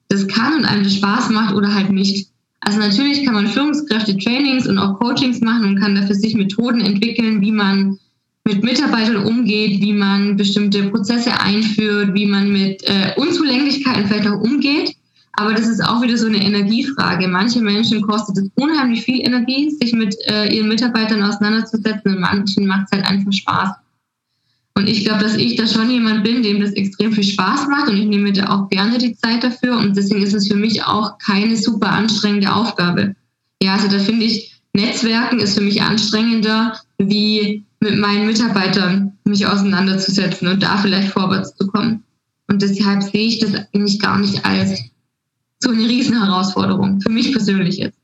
[0.08, 2.30] das kann und einem das Spaß macht oder halt nicht.
[2.60, 6.80] Also natürlich kann man Führungskräfte-Trainings und auch Coachings machen und kann da für sich Methoden
[6.80, 7.98] entwickeln, wie man
[8.44, 14.40] mit Mitarbeitern umgeht, wie man bestimmte Prozesse einführt, wie man mit äh, Unzulänglichkeiten vielleicht auch
[14.40, 14.96] umgeht.
[15.34, 17.28] Aber das ist auch wieder so eine Energiefrage.
[17.28, 22.66] Manche Menschen kostet es unheimlich viel Energie, sich mit äh, ihren Mitarbeitern auseinanderzusetzen und manchen
[22.66, 23.70] macht es halt einfach Spaß.
[24.74, 27.88] Und ich glaube, dass ich da schon jemand bin, dem das extrem viel Spaß macht
[27.88, 30.84] und ich nehme da auch gerne die Zeit dafür und deswegen ist es für mich
[30.84, 33.14] auch keine super anstrengende Aufgabe.
[33.62, 39.46] Ja, also da finde ich, Netzwerken ist für mich anstrengender, wie mit meinen Mitarbeitern mich
[39.46, 42.04] auseinanderzusetzen und da vielleicht vorwärts zu kommen.
[42.48, 44.80] Und deshalb sehe ich das eigentlich gar nicht als
[45.62, 48.00] so eine Riesenherausforderung, für mich persönlich jetzt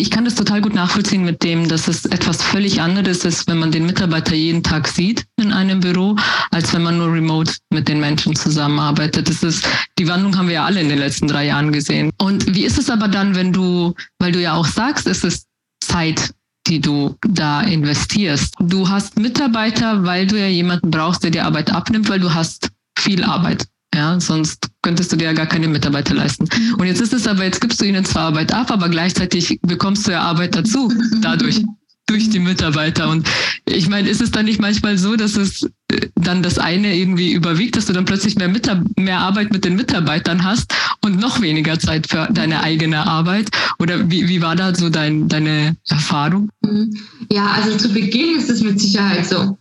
[0.00, 3.58] ich kann das total gut nachvollziehen mit dem, dass es etwas völlig anderes ist, wenn
[3.58, 6.16] man den Mitarbeiter jeden Tag sieht in einem Büro,
[6.50, 9.28] als wenn man nur remote mit den Menschen zusammenarbeitet.
[9.28, 12.10] Das ist, die Wandlung haben wir ja alle in den letzten drei Jahren gesehen.
[12.18, 15.46] Und wie ist es aber dann, wenn du, weil du ja auch sagst, es ist
[15.82, 16.32] Zeit,
[16.66, 18.54] die du da investierst.
[18.60, 22.70] Du hast Mitarbeiter, weil du ja jemanden brauchst, der dir Arbeit abnimmt, weil du hast
[22.98, 23.66] viel Arbeit.
[23.94, 26.48] Ja, sonst könntest du dir ja gar keine Mitarbeiter leisten.
[26.78, 30.06] Und jetzt ist es aber, jetzt gibst du ihnen zwar Arbeit ab, aber gleichzeitig bekommst
[30.06, 31.64] du ja Arbeit dazu, dadurch,
[32.06, 33.08] durch die Mitarbeiter.
[33.08, 33.28] Und
[33.66, 37.32] ich meine, ist es dann nicht manchmal so, dass es äh, dann das eine irgendwie
[37.32, 41.40] überwiegt, dass du dann plötzlich mehr, Mitar mehr Arbeit mit den Mitarbeitern hast und noch
[41.40, 43.50] weniger Zeit für deine eigene Arbeit?
[43.78, 46.50] Oder wie, wie war da so dein, deine Erfahrung?
[46.62, 46.96] Mhm.
[47.30, 49.56] Ja, also zu Beginn ist es mit Sicherheit so.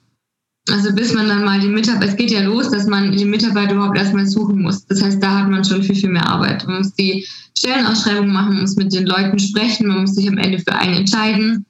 [0.71, 3.73] Also bis man dann mal die Mitarbeiter, es geht ja los, dass man die Mitarbeiter
[3.73, 4.85] überhaupt erstmal suchen muss.
[4.85, 6.65] Das heißt, da hat man schon viel, viel mehr Arbeit.
[6.67, 7.25] Man muss die
[7.57, 10.95] Stellenausschreibung machen, man muss mit den Leuten sprechen, man muss sich am Ende für einen
[10.95, 11.65] entscheiden.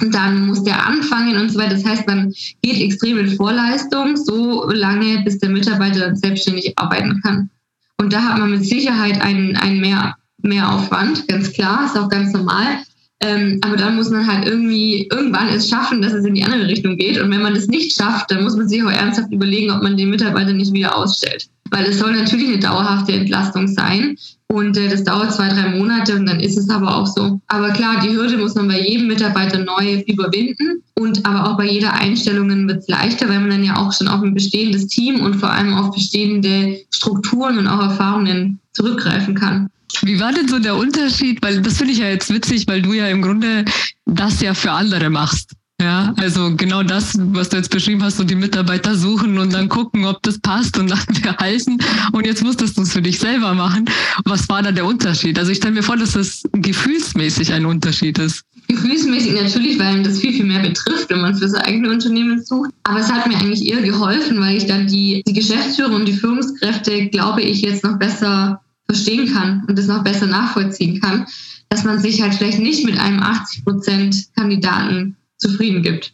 [0.00, 1.74] Und dann muss der anfangen und so weiter.
[1.74, 2.32] Das heißt, man
[2.62, 7.50] geht extrem in Vorleistung, so lange, bis der Mitarbeiter dann selbstständig arbeiten kann.
[7.98, 12.32] Und da hat man mit Sicherheit einen, einen mehr, Mehraufwand, ganz klar, ist auch ganz
[12.32, 12.78] normal.
[13.22, 16.66] Ähm, aber dann muss man halt irgendwie irgendwann es schaffen, dass es in die andere
[16.66, 17.20] Richtung geht.
[17.20, 19.96] Und wenn man das nicht schafft, dann muss man sich auch ernsthaft überlegen, ob man
[19.96, 21.48] den Mitarbeiter nicht wieder ausstellt.
[21.70, 24.16] Weil es soll natürlich eine dauerhafte Entlastung sein.
[24.46, 27.40] Und äh, das dauert zwei, drei Monate und dann ist es aber auch so.
[27.46, 30.82] Aber klar, die Hürde muss man bei jedem Mitarbeiter neu überwinden.
[30.98, 34.08] Und aber auch bei jeder Einstellung wird es leichter, weil man dann ja auch schon
[34.08, 39.68] auf ein bestehendes Team und vor allem auf bestehende Strukturen und auch Erfahrungen zurückgreifen kann.
[40.02, 41.42] Wie war denn so der Unterschied?
[41.42, 43.64] Weil das finde ich ja jetzt witzig, weil du ja im Grunde
[44.06, 45.52] das ja für andere machst.
[45.80, 49.70] Ja, also genau das, was du jetzt beschrieben hast, so die Mitarbeiter suchen und dann
[49.70, 51.78] gucken, ob das passt und dann behalten.
[52.12, 53.86] Und jetzt musstest du es für dich selber machen.
[54.26, 55.38] Was war da der Unterschied?
[55.38, 58.42] Also ich stelle mir vor, dass das gefühlsmäßig ein Unterschied ist.
[58.68, 62.70] Gefühlsmäßig natürlich, weil das viel, viel mehr betrifft, wenn man für sein eigenes Unternehmen sucht.
[62.84, 66.12] Aber es hat mir eigentlich eher geholfen, weil ich dann die, die Geschäftsführer und die
[66.12, 71.24] Führungskräfte, glaube ich, jetzt noch besser verstehen kann und das noch besser nachvollziehen kann,
[71.68, 76.12] dass man sich halt vielleicht nicht mit einem 80% Kandidaten zufrieden gibt,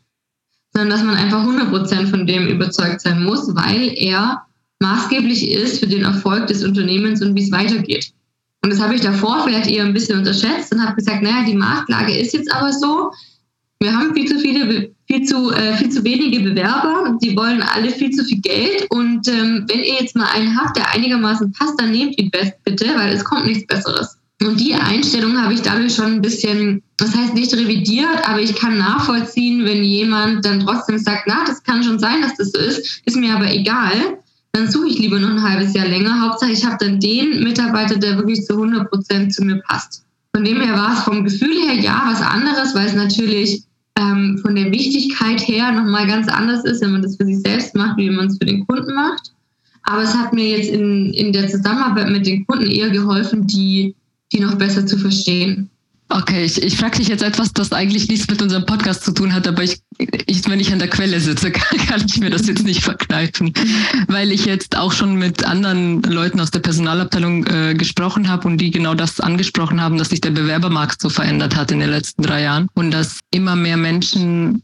[0.75, 4.43] sondern dass man einfach 100% von dem überzeugt sein muss, weil er
[4.81, 8.13] maßgeblich ist für den Erfolg des Unternehmens und wie es weitergeht.
[8.63, 11.55] Und das habe ich davor vielleicht eher ein bisschen unterschätzt und habe gesagt, naja, die
[11.55, 13.11] Marktlage ist jetzt aber so,
[13.81, 17.91] wir haben viel zu viele viel zu, äh, viel zu wenige Bewerber, die wollen alle
[17.91, 18.87] viel zu viel Geld.
[18.91, 22.31] Und ähm, wenn ihr jetzt mal einen habt, der einigermaßen passt, dann nehmt ihn
[22.65, 24.19] bitte, weil es kommt nichts Besseres.
[24.43, 28.55] Und die Einstellung habe ich dadurch schon ein bisschen, das heißt nicht revidiert, aber ich
[28.55, 32.59] kann nachvollziehen, wenn jemand dann trotzdem sagt, na, das kann schon sein, dass das so
[32.59, 34.19] ist, ist mir aber egal.
[34.53, 36.21] Dann suche ich lieber noch ein halbes Jahr länger.
[36.21, 40.05] Hauptsache, ich habe dann den Mitarbeiter, der wirklich zu 100 Prozent zu mir passt.
[40.35, 43.65] Von dem her war es vom Gefühl her ja was anderes, weil es natürlich
[43.99, 47.75] ähm, von der Wichtigkeit her nochmal ganz anders ist, wenn man das für sich selbst
[47.75, 49.33] macht, wie man es für den Kunden macht.
[49.85, 53.95] Aber es hat mir jetzt in, in der Zusammenarbeit mit den Kunden eher geholfen, die
[54.33, 55.71] die noch besser zu verstehen.
[56.09, 59.35] Okay, ich, ich frage dich jetzt etwas, das eigentlich nichts mit unserem Podcast zu tun
[59.35, 59.81] hat, aber ich,
[60.27, 61.51] ich, wenn ich an der Quelle sitze,
[61.89, 63.53] kann ich mir das jetzt nicht verkneifen,
[64.07, 68.59] weil ich jetzt auch schon mit anderen Leuten aus der Personalabteilung äh, gesprochen habe und
[68.59, 72.23] die genau das angesprochen haben, dass sich der Bewerbermarkt so verändert hat in den letzten
[72.23, 74.63] drei Jahren und dass immer mehr Menschen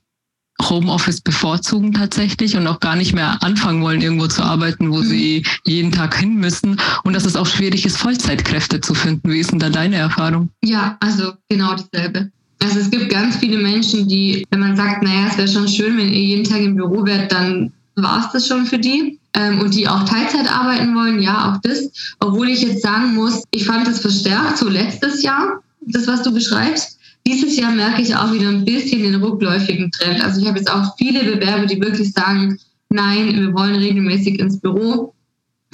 [0.60, 5.04] Homeoffice bevorzugen tatsächlich und auch gar nicht mehr anfangen wollen, irgendwo zu arbeiten, wo mhm.
[5.04, 9.30] sie jeden Tag hin müssen und dass es auch schwierig ist, Vollzeitkräfte zu finden.
[9.30, 10.50] Wie ist denn da deine Erfahrung?
[10.62, 12.30] Ja, also genau dasselbe.
[12.62, 15.96] Also es gibt ganz viele Menschen, die, wenn man sagt, naja, es wäre schon schön,
[15.96, 19.18] wenn ihr jeden Tag im Büro wärt, dann war es das schon für die.
[19.34, 21.90] Ähm, und die auch Teilzeit arbeiten wollen, ja, auch das.
[22.20, 26.32] Obwohl ich jetzt sagen muss, ich fand es verstärkt so letztes Jahr, das, was du
[26.32, 26.98] beschreibst.
[27.26, 30.22] Dieses Jahr merke ich auch wieder ein bisschen den rückläufigen Trend.
[30.24, 32.58] Also ich habe jetzt auch viele Bewerber, die wirklich sagen,
[32.88, 35.14] nein, wir wollen regelmäßig ins Büro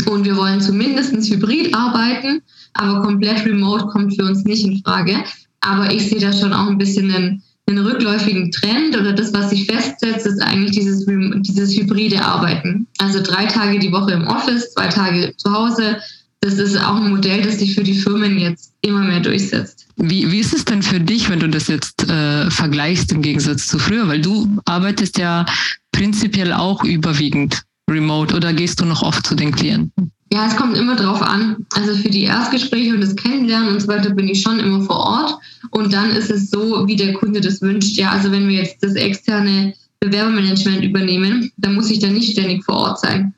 [0.06, 2.42] und wir wollen zumindest hybrid arbeiten,
[2.74, 5.24] aber komplett remote kommt für uns nicht in Frage.
[5.60, 9.50] Aber ich sehe da schon auch ein bisschen einen, einen rückläufigen Trend oder das, was
[9.50, 12.86] sich festsetzt, ist eigentlich dieses, dieses hybride Arbeiten.
[12.98, 15.98] Also drei Tage die Woche im Office, zwei Tage zu Hause.
[16.40, 19.86] Das ist auch ein Modell, das sich für die Firmen jetzt immer mehr durchsetzt.
[19.96, 23.66] Wie, wie ist es denn für dich, wenn du das jetzt äh, vergleichst im Gegensatz
[23.66, 24.06] zu früher?
[24.06, 25.44] Weil du arbeitest ja
[25.90, 30.12] prinzipiell auch überwiegend remote oder gehst du noch oft zu den Klienten?
[30.32, 31.66] Ja, es kommt immer drauf an.
[31.74, 34.98] Also für die Erstgespräche und das Kennenlernen und so weiter bin ich schon immer vor
[34.98, 35.34] Ort.
[35.70, 37.96] Und dann ist es so, wie der Kunde das wünscht.
[37.96, 42.64] Ja, also wenn wir jetzt das externe Bewerbermanagement übernehmen, dann muss ich da nicht ständig
[42.64, 43.34] vor Ort sein.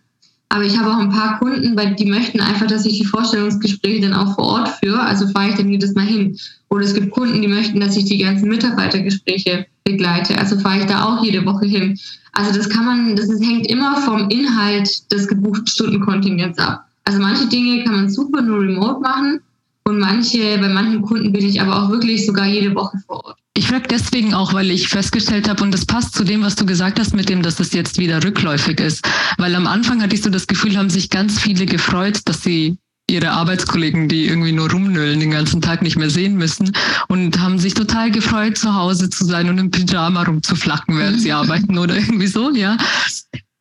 [0.53, 4.03] Aber ich habe auch ein paar Kunden, weil die möchten einfach, dass ich die Vorstellungsgespräche
[4.03, 5.01] dann auch vor Ort führe.
[5.01, 6.37] Also fahre ich dann jedes Mal hin.
[6.69, 10.37] Oder es gibt Kunden, die möchten, dass ich die ganzen Mitarbeitergespräche begleite.
[10.37, 11.99] Also fahre ich da auch jede Woche hin.
[12.33, 16.85] Also das kann man, das hängt immer vom Inhalt des gebuchten Stundenkontingents ab.
[17.05, 19.41] Also manche Dinge kann man super nur remote machen
[19.85, 23.39] und manche, bei manchen Kunden bin ich aber auch wirklich sogar jede Woche vor Ort.
[23.61, 26.65] Ich frage deswegen auch, weil ich festgestellt habe, und das passt zu dem, was du
[26.65, 29.07] gesagt hast, mit dem, dass es jetzt wieder rückläufig ist.
[29.37, 32.79] Weil am Anfang hatte ich so das Gefühl, haben sich ganz viele gefreut, dass sie
[33.11, 36.73] ihre Arbeitskollegen, die irgendwie nur rumnüllen, den ganzen Tag nicht mehr sehen müssen
[37.09, 41.33] und haben sich total gefreut, zu Hause zu sein und im Pyjama rumzuflacken, während sie
[41.33, 42.79] arbeiten oder irgendwie so, ja.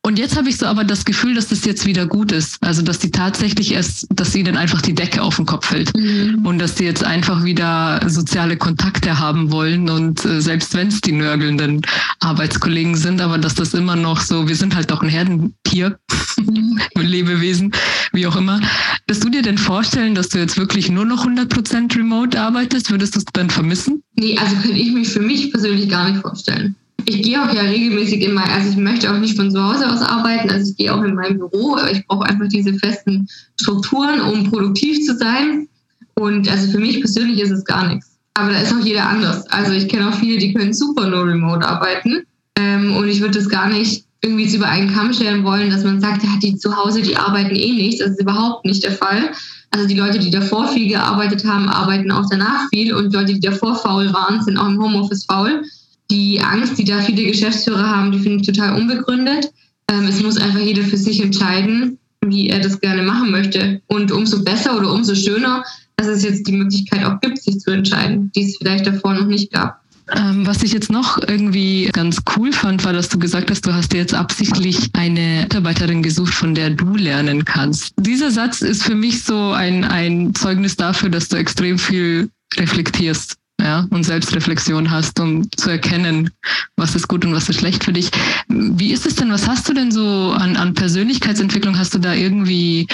[0.10, 2.58] Und jetzt habe ich so aber das Gefühl, dass das jetzt wieder gut ist.
[2.64, 5.96] Also, dass die tatsächlich erst, dass ihnen einfach die Decke auf den Kopf fällt.
[5.96, 6.48] Mhm.
[6.48, 9.88] Und dass die jetzt einfach wieder soziale Kontakte haben wollen.
[9.88, 11.84] Und äh, selbst wenn es die nörgelnden
[12.22, 16.00] Arbeitskollegen sind, aber dass das immer noch so, wir sind halt doch ein Herdentier,
[16.38, 16.80] mhm.
[17.00, 17.72] Lebewesen,
[18.12, 18.60] wie auch immer.
[19.06, 22.90] Würdest du dir denn vorstellen, dass du jetzt wirklich nur noch 100% remote arbeitest?
[22.90, 24.02] Würdest du es dann vermissen?
[24.16, 26.76] Nee, also könnte ich mich für mich persönlich gar nicht vorstellen
[27.10, 29.90] ich gehe auch ja regelmäßig in mein, also ich möchte auch nicht von zu Hause
[29.92, 33.28] aus arbeiten, also ich gehe auch in mein Büro, aber ich brauche einfach diese festen
[33.60, 35.68] Strukturen, um produktiv zu sein.
[36.16, 38.18] Und also für mich persönlich ist es gar nichts.
[38.36, 39.48] Aber da ist auch jeder anders.
[39.48, 42.24] Also ich kenne auch viele, die können super nur remote arbeiten.
[42.56, 46.02] Ähm, und ich würde das gar nicht irgendwie über einen Kamm stellen wollen, dass man
[46.02, 48.02] sagt, ja, die zu Hause, die arbeiten eh nicht.
[48.02, 49.32] Das ist überhaupt nicht der Fall.
[49.72, 53.40] Also die Leute, die davor viel gearbeitet haben, arbeiten auch danach viel und Leute, die
[53.40, 55.64] davor faul waren, sind auch im Homeoffice faul
[56.12, 59.52] die Angst, die da viele Geschäftsführer haben, die finde ich total unbegründet.
[59.92, 63.82] Ähm, es muss einfach jeder für sich entscheiden, wie er das gerne machen möchte.
[63.88, 65.64] Und umso besser oder umso schöner,
[65.98, 69.28] dass es jetzt die Möglichkeit auch gibt, sich zu entscheiden, die es vielleicht davor noch
[69.28, 69.82] nicht gab.
[70.16, 73.74] Ähm, was ich jetzt noch irgendwie ganz cool fand, war, dass du gesagt hast, du
[73.74, 77.94] hast dir jetzt absichtlich eine Mitarbeiterin gesucht, von der du lernen kannst.
[77.98, 83.39] Dieser Satz ist für mich so ein, ein Zeugnis dafür, dass du extrem viel reflektierst
[83.60, 86.30] ja, und Selbstreflexion hast, um zu erkennen,
[86.76, 88.10] was ist gut und was ist schlecht für dich.
[88.48, 91.78] Wie ist es denn, was hast du denn so an, an Persönlichkeitsentwicklung?
[91.78, 92.88] Hast du da irgendwie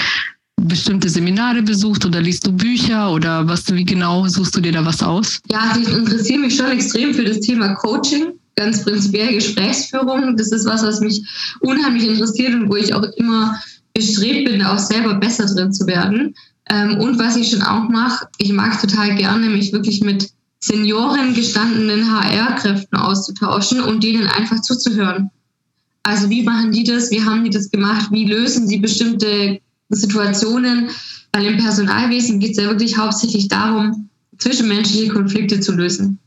[0.56, 4.84] bestimmte Seminare besucht oder liest du Bücher oder was, wie genau suchst du dir da
[4.84, 5.40] was aus?
[5.50, 10.36] Ja, also ich interessiere mich schon extrem für das Thema Coaching, ganz prinzipiell Gesprächsführung.
[10.36, 11.22] Das ist was, was mich
[11.60, 13.60] unheimlich interessiert und wo ich auch immer
[13.94, 16.34] bestrebt bin, auch selber besser drin zu werden.
[16.68, 20.30] Ähm, und was ich schon auch mache, ich mag total gerne, mich wirklich mit
[20.66, 25.30] Senioren gestandenen HR-Kräften auszutauschen und denen einfach zuzuhören.
[26.02, 27.12] Also wie machen die das?
[27.12, 28.08] Wie haben die das gemacht?
[28.10, 30.90] Wie lösen sie bestimmte Situationen?
[31.32, 36.18] Weil im Personalwesen geht es ja wirklich hauptsächlich darum, zwischenmenschliche Konflikte zu lösen.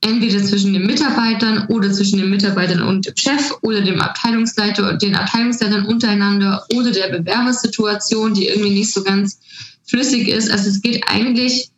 [0.00, 5.00] Entweder zwischen den Mitarbeitern oder zwischen den Mitarbeitern und dem Chef oder dem Abteilungsleiter und
[5.00, 9.38] den Abteilungsleitern untereinander oder der Bewerbersituation, die irgendwie nicht so ganz
[9.84, 10.50] flüssig ist.
[10.50, 11.70] Also es geht eigentlich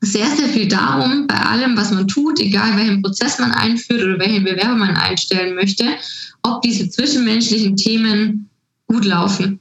[0.00, 4.18] sehr, sehr viel darum, bei allem, was man tut, egal welchen Prozess man einführt oder
[4.18, 5.84] welchen Bewerber man einstellen möchte,
[6.42, 8.48] ob diese zwischenmenschlichen Themen
[8.86, 9.60] gut laufen.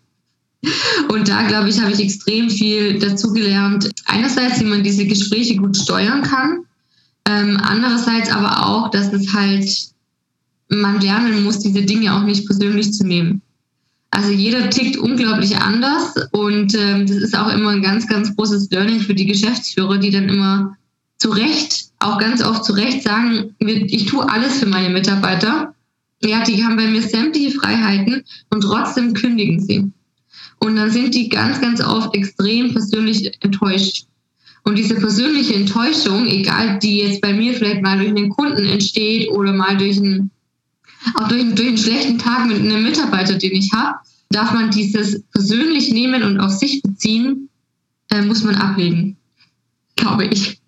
[1.09, 3.89] Und da, glaube ich, habe ich extrem viel dazugelernt.
[4.05, 6.65] Einerseits, wie man diese Gespräche gut steuern kann.
[7.25, 9.69] Ähm, andererseits aber auch, dass es halt,
[10.69, 13.41] man lernen muss, diese Dinge auch nicht persönlich zu nehmen.
[14.11, 18.69] Also jeder tickt unglaublich anders und ähm, das ist auch immer ein ganz, ganz großes
[18.71, 20.75] Learning für die Geschäftsführer, die dann immer
[21.19, 25.75] zu Recht, auch ganz oft zu Recht sagen, ich tue alles für meine Mitarbeiter.
[26.21, 29.91] Ja, die haben bei mir sämtliche Freiheiten und trotzdem kündigen sie.
[30.59, 34.05] Und dann sind die ganz, ganz oft extrem persönlich enttäuscht.
[34.63, 39.29] Und diese persönliche Enttäuschung, egal die jetzt bei mir vielleicht mal durch einen Kunden entsteht
[39.29, 40.31] oder mal durch einen
[41.15, 43.97] auch durch, durch einen schlechten Tag mit einem Mitarbeiter, den ich habe,
[44.29, 47.49] darf man dieses persönlich nehmen und auf sich beziehen,
[48.11, 49.17] äh, muss man ablegen,
[49.95, 50.59] glaube ich.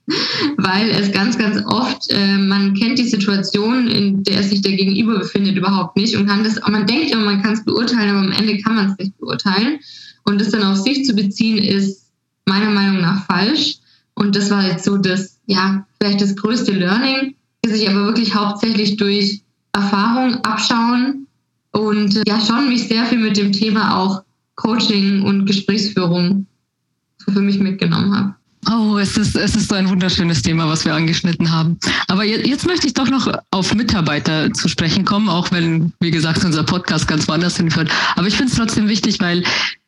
[0.57, 5.19] Weil es ganz, ganz oft, äh, man kennt die Situation, in der sich der Gegenüber
[5.19, 8.31] befindet, überhaupt nicht und kann das, man denkt immer, man kann es beurteilen, aber am
[8.31, 9.79] Ende kann man es nicht beurteilen.
[10.23, 12.11] Und das dann auf sich zu beziehen, ist
[12.45, 13.77] meiner Meinung nach falsch.
[14.15, 18.35] Und das war jetzt so das, ja, vielleicht das größte Learning, das ich aber wirklich
[18.35, 19.41] hauptsächlich durch
[19.73, 21.27] Erfahrung abschauen
[21.71, 24.23] und ja schon mich sehr viel mit dem Thema auch
[24.55, 26.45] Coaching und Gesprächsführung
[27.27, 28.35] für mich mitgenommen habe.
[28.69, 31.79] Oh, es ist, es ist so ein wunderschönes Thema, was wir angeschnitten haben.
[32.07, 36.11] Aber jetzt, jetzt möchte ich doch noch auf Mitarbeiter zu sprechen kommen, auch wenn, wie
[36.11, 37.89] gesagt, unser Podcast ganz woanders hinführt.
[38.15, 39.43] Aber ich finde es trotzdem wichtig, weil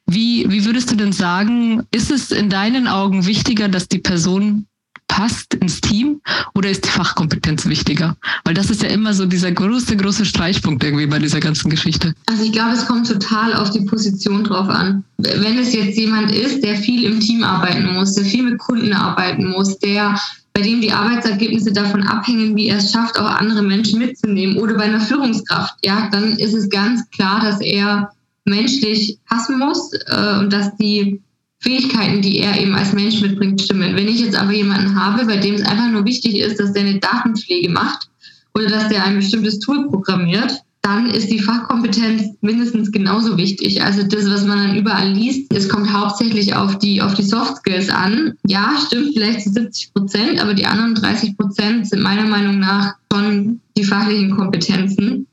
[0.08, 4.66] wie, wie würdest du denn sagen, ist es in deinen Augen wichtiger, dass die Person
[5.14, 6.22] passt ins Team
[6.56, 8.18] oder ist die Fachkompetenz wichtiger?
[8.46, 12.16] Weil das ist ja immer so dieser große, große Streichpunkt irgendwie bei dieser ganzen Geschichte.
[12.26, 15.04] Also ich glaube, es kommt total auf die Position drauf an.
[15.20, 18.92] Wenn es jetzt jemand ist, der viel im Team arbeiten muss, der viel mit Kunden
[18.92, 20.20] arbeiten muss, der
[20.54, 24.74] bei dem die Arbeitsergebnisse davon abhängen, wie er es schafft, auch andere Menschen mitzunehmen oder
[24.76, 28.12] bei einer Führungskraft, ja, dann ist es ganz klar, dass er
[28.46, 31.22] menschlich passen muss äh, und dass die
[31.64, 33.96] Fähigkeiten, die er eben als Mensch mitbringt, stimmen.
[33.96, 36.84] Wenn ich jetzt aber jemanden habe, bei dem es einfach nur wichtig ist, dass der
[36.84, 38.10] eine Datenpflege macht
[38.54, 43.82] oder dass der ein bestimmtes Tool programmiert, dann ist die Fachkompetenz mindestens genauso wichtig.
[43.82, 47.56] Also das, was man dann überall liest, es kommt hauptsächlich auf die, auf die Soft
[47.58, 48.34] Skills an.
[48.46, 52.96] Ja, stimmt vielleicht zu 70 Prozent, aber die anderen 30 Prozent sind meiner Meinung nach
[53.12, 55.26] schon die fachlichen Kompetenzen.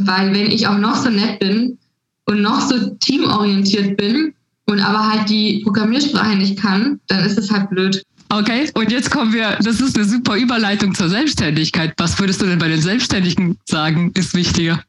[0.00, 1.78] Weil wenn ich auch noch so nett bin
[2.24, 4.34] und noch so teamorientiert bin,
[4.66, 8.02] und aber halt die Programmiersprache nicht kann, dann ist es halt blöd.
[8.28, 11.94] Okay, und jetzt kommen wir, das ist eine super Überleitung zur Selbstständigkeit.
[11.96, 14.82] Was würdest du denn bei den Selbstständigen sagen, ist wichtiger?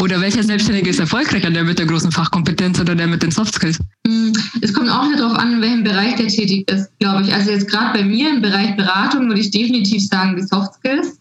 [0.00, 3.54] Oder welcher Selbstständige ist erfolgreicher, der mit der großen Fachkompetenz oder der mit den Soft
[3.54, 3.78] Skills?
[4.06, 7.32] Hm, es kommt auch nicht darauf an, in welchem Bereich der tätig ist, glaube ich.
[7.32, 11.18] Also jetzt gerade bei mir im Bereich Beratung würde ich definitiv sagen, die Soft Skills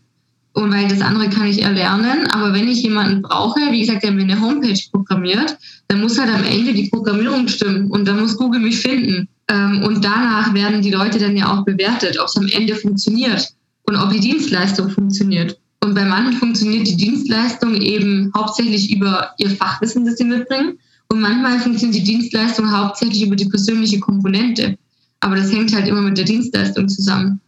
[0.54, 2.28] und weil das andere kann ich erlernen.
[2.28, 6.34] Aber wenn ich jemanden brauche, wie gesagt, der mir eine Homepage programmiert, dann muss halt
[6.34, 9.28] am Ende die Programmierung stimmen und dann muss Google mich finden.
[9.50, 13.52] Ähm, und danach werden die Leute dann ja auch bewertet, ob es am Ende funktioniert
[13.84, 15.58] und ob die Dienstleistung funktioniert.
[15.84, 20.78] Und bei manchen funktioniert die Dienstleistung eben hauptsächlich über ihr Fachwissen, das sie mitbringen.
[21.10, 24.78] Und manchmal funktioniert die Dienstleistung hauptsächlich über die persönliche Komponente.
[25.20, 27.42] Aber das hängt halt immer mit der Dienstleistung zusammen.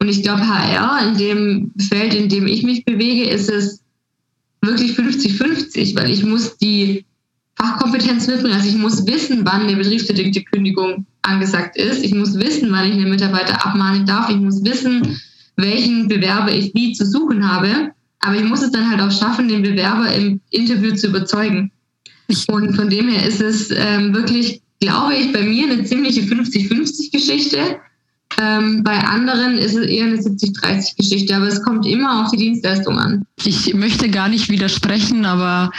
[0.00, 3.82] Und ich glaube, HR, in dem Feld, in dem ich mich bewege, ist es
[4.60, 7.04] wirklich 50-50, weil ich muss die
[7.56, 8.54] Fachkompetenz mitbringen.
[8.54, 12.04] Also ich muss wissen, wann eine betriebsbedingte Kündigung angesagt ist.
[12.04, 14.30] Ich muss wissen, wann ich einen Mitarbeiter abmahnen darf.
[14.30, 15.20] Ich muss wissen,
[15.56, 17.92] welchen Bewerber ich wie zu suchen habe.
[18.20, 21.72] Aber ich muss es dann halt auch schaffen, den Bewerber im Interview zu überzeugen.
[22.48, 27.58] Und von dem her ist es ähm, wirklich, glaube ich, bei mir eine ziemliche 50-50-Geschichte.
[28.36, 32.98] Ähm, bei anderen ist es eher eine 70-30-Geschichte, aber es kommt immer auf die Dienstleistung
[32.98, 33.24] an.
[33.42, 35.72] Ich möchte gar nicht widersprechen, aber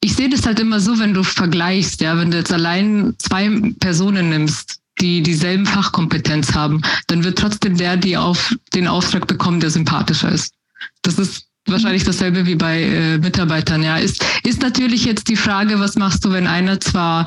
[0.00, 3.50] ich sehe das halt immer so, wenn du vergleichst, ja, wenn du jetzt allein zwei
[3.80, 9.60] Personen nimmst, die dieselben Fachkompetenz haben, dann wird trotzdem der, die auf den Auftrag bekommen,
[9.60, 10.54] der sympathischer ist.
[11.02, 13.96] Das ist wahrscheinlich dasselbe wie bei äh, Mitarbeitern, ja.
[13.96, 17.26] Ist, ist natürlich jetzt die Frage, was machst du, wenn einer zwar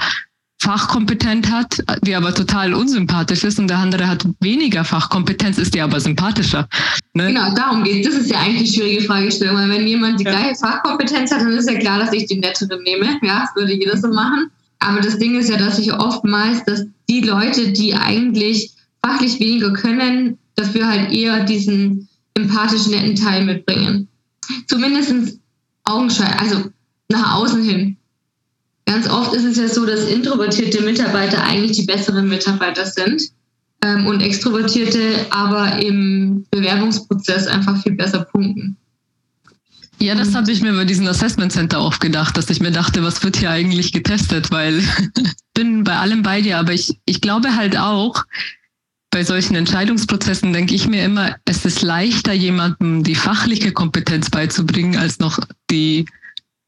[0.62, 5.82] Fachkompetent hat, die aber total unsympathisch ist und der andere hat weniger Fachkompetenz, ist die
[5.82, 6.68] aber sympathischer.
[7.16, 7.28] Ne?
[7.28, 8.14] Genau, darum geht es.
[8.14, 10.32] Das ist ja eigentlich die schwierige Fragestellung, weil wenn jemand die ja.
[10.32, 13.07] gleiche Fachkompetenz hat, dann ist ja klar, dass ich den netteren nehme.
[13.24, 14.51] Ja, das würde jeder so machen.
[14.78, 18.72] Aber das Ding ist ja, dass ich oftmals, dass die Leute, die eigentlich
[19.03, 24.07] fachlich weniger können, dafür halt eher diesen empathischen, netten Teil mitbringen.
[24.68, 25.39] Zumindest
[25.86, 26.66] Augenschein, also
[27.09, 27.97] nach außen hin.
[28.92, 33.22] Ganz oft ist es ja so, dass introvertierte Mitarbeiter eigentlich die besseren Mitarbeiter sind
[33.82, 38.76] ähm, und extrovertierte aber im Bewerbungsprozess einfach viel besser punkten.
[40.00, 43.02] Ja, das habe ich mir bei diesem Assessment Center oft gedacht, dass ich mir dachte,
[43.02, 44.88] was wird hier eigentlich getestet, weil ich
[45.54, 48.26] bin bei allem bei dir, aber ich, ich glaube halt auch,
[49.10, 54.98] bei solchen Entscheidungsprozessen denke ich mir immer, es ist leichter, jemandem die fachliche Kompetenz beizubringen,
[54.98, 55.39] als noch
[55.70, 56.08] die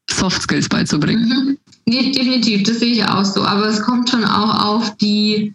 [0.08, 1.28] Soft Skills beizubringen.
[1.28, 1.58] Mhm.
[1.86, 3.42] Nee, definitiv, das sehe ich auch so.
[3.42, 5.54] Aber es kommt schon auch auf die,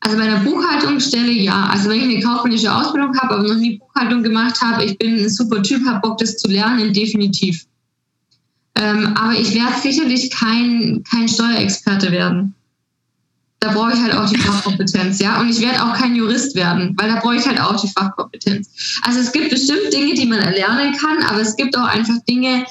[0.00, 1.68] also bei der Buchhaltungsstelle ja.
[1.70, 5.18] Also wenn ich eine kaufmännische Ausbildung habe, aber noch nie Buchhaltung gemacht habe, ich bin
[5.18, 7.64] ein super Typ, habe Bock, das zu lernen, definitiv.
[8.74, 12.54] Ähm, aber ich werde sicherlich kein, kein Steuerexperte werden.
[13.60, 15.40] Da brauche ich halt auch die Fachkompetenz, ja.
[15.40, 18.70] Und ich werde auch kein Jurist werden, weil da brauche ich halt auch die Fachkompetenz.
[19.02, 22.64] Also es gibt bestimmt Dinge, die man erlernen kann, aber es gibt auch einfach Dinge,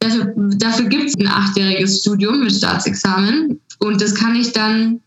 [0.00, 5.00] Dafür, dafür gibt es ein achtjähriges Studium mit Staatsexamen und das kann ich dann,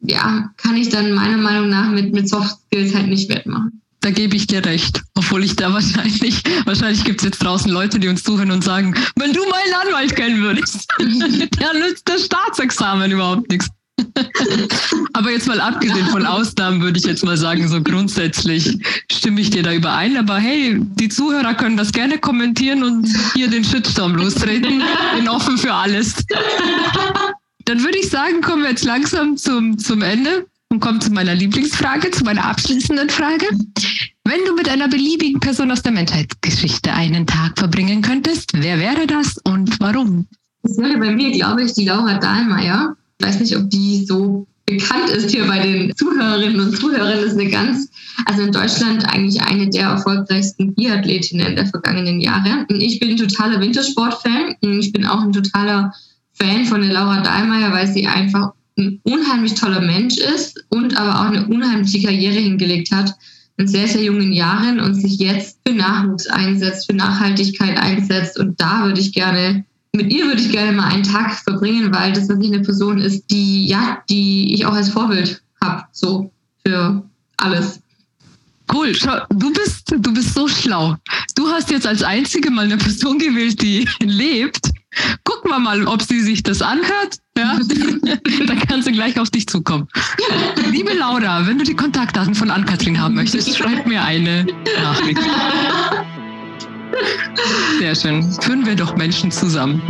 [0.00, 3.80] ja, kann ich dann meiner Meinung nach mit, mit Soft Skills halt nicht wettmachen.
[4.00, 5.02] Da gebe ich dir recht.
[5.14, 8.94] Obwohl ich da wahrscheinlich, wahrscheinlich gibt es jetzt draußen Leute, die uns zuhören und sagen,
[9.16, 13.68] wenn du meinen Anwalt kennen würdest, der nützt das Staatsexamen überhaupt nichts.
[15.12, 18.78] Aber jetzt mal abgesehen von Ausnahmen würde ich jetzt mal sagen, so grundsätzlich
[19.10, 20.16] stimme ich dir da überein.
[20.16, 24.82] Aber hey, die Zuhörer können das gerne kommentieren und hier den Shitstorm lostreten.
[25.16, 26.14] Bin offen für alles.
[27.64, 31.34] Dann würde ich sagen, kommen wir jetzt langsam zum, zum Ende und kommen zu meiner
[31.34, 33.46] Lieblingsfrage, zu meiner abschließenden Frage.
[34.24, 39.06] Wenn du mit einer beliebigen Person aus der Menschheitsgeschichte einen Tag verbringen könntest, wer wäre
[39.06, 40.26] das und warum?
[40.62, 42.96] Das wäre bei mir, glaube ich, die Laura Dahlmeier.
[43.20, 47.18] Ich weiß nicht, ob die so bekannt ist hier bei den Zuhörerinnen und Zuhörern.
[47.18, 47.90] Ist eine ganz,
[48.24, 52.66] also in Deutschland eigentlich eine der erfolgreichsten Biathletinnen der vergangenen Jahre.
[52.70, 55.92] Ich bin ein totaler Wintersportfan ich bin auch ein totaler
[56.32, 61.20] Fan von der Laura Dahlmeier, weil sie einfach ein unheimlich toller Mensch ist und aber
[61.20, 63.14] auch eine unheimliche Karriere hingelegt hat
[63.58, 68.38] in sehr, sehr jungen Jahren und sich jetzt für Nachwuchs einsetzt, für Nachhaltigkeit einsetzt.
[68.38, 72.12] Und da würde ich gerne mit ihr würde ich gerne mal einen Tag verbringen, weil
[72.12, 76.32] das wirklich eine Person ist, die, ja, die ich auch als Vorbild habe, so
[76.64, 77.02] für
[77.36, 77.80] alles.
[78.72, 80.96] Cool, Schau, du bist, du bist so schlau.
[81.34, 84.70] Du hast jetzt als einzige mal eine Person gewählt, die lebt.
[85.24, 87.18] Gucken wir mal, ob sie sich das anhört.
[87.36, 87.58] Ja?
[88.46, 89.88] Dann kann sie gleich auf dich zukommen.
[90.70, 94.46] Liebe Laura, wenn du die Kontaktdaten von Ann-Kathrin haben möchtest, schreib mir eine
[94.82, 95.20] Nachricht.
[97.78, 98.32] Sehr schön.
[98.40, 99.82] Führen wir doch Menschen zusammen.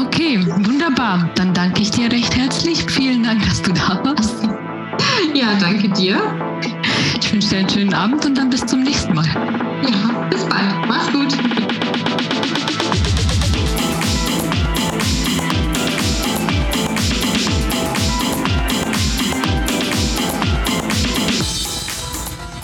[0.00, 1.30] Okay, wunderbar.
[1.34, 2.84] Dann danke ich dir recht herzlich.
[2.88, 4.42] Vielen Dank, dass du da warst.
[5.34, 6.18] Ja, danke dir.
[7.20, 9.26] Ich wünsche dir einen schönen Abend und dann bis zum nächsten Mal.
[9.26, 10.88] Ja, bis bald.
[10.88, 11.36] Mach's gut.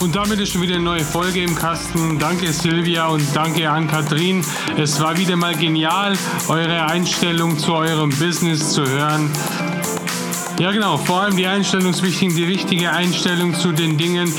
[0.03, 2.19] Und damit ist schon wieder eine neue Folge im Kasten.
[2.19, 4.43] Danke Silvia und danke an Kathrin.
[4.77, 6.17] Es war wieder mal genial,
[6.49, 9.31] eure Einstellung zu eurem Business zu hören.
[10.59, 14.29] Ja genau, vor allem die Einstellung ist wichtig, die richtige Einstellung zu den Dingen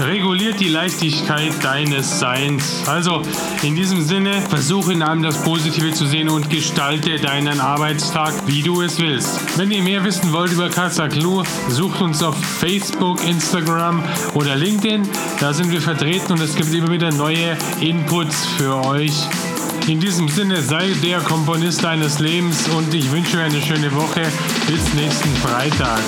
[0.00, 2.82] reguliert die Leichtigkeit deines Seins.
[2.86, 3.22] Also
[3.62, 8.62] in diesem Sinne, versuche in allem das Positive zu sehen und gestalte deinen Arbeitstag, wie
[8.62, 9.58] du es willst.
[9.58, 14.02] Wenn ihr mehr wissen wollt über Kasaklu, sucht uns auf Facebook, Instagram
[14.34, 15.08] oder LinkedIn.
[15.40, 19.12] Da sind wir vertreten und es gibt immer wieder neue Inputs für euch.
[19.86, 24.22] In diesem Sinne, sei der Komponist deines Lebens und ich wünsche euch eine schöne Woche.
[24.66, 26.02] Bis nächsten Freitag.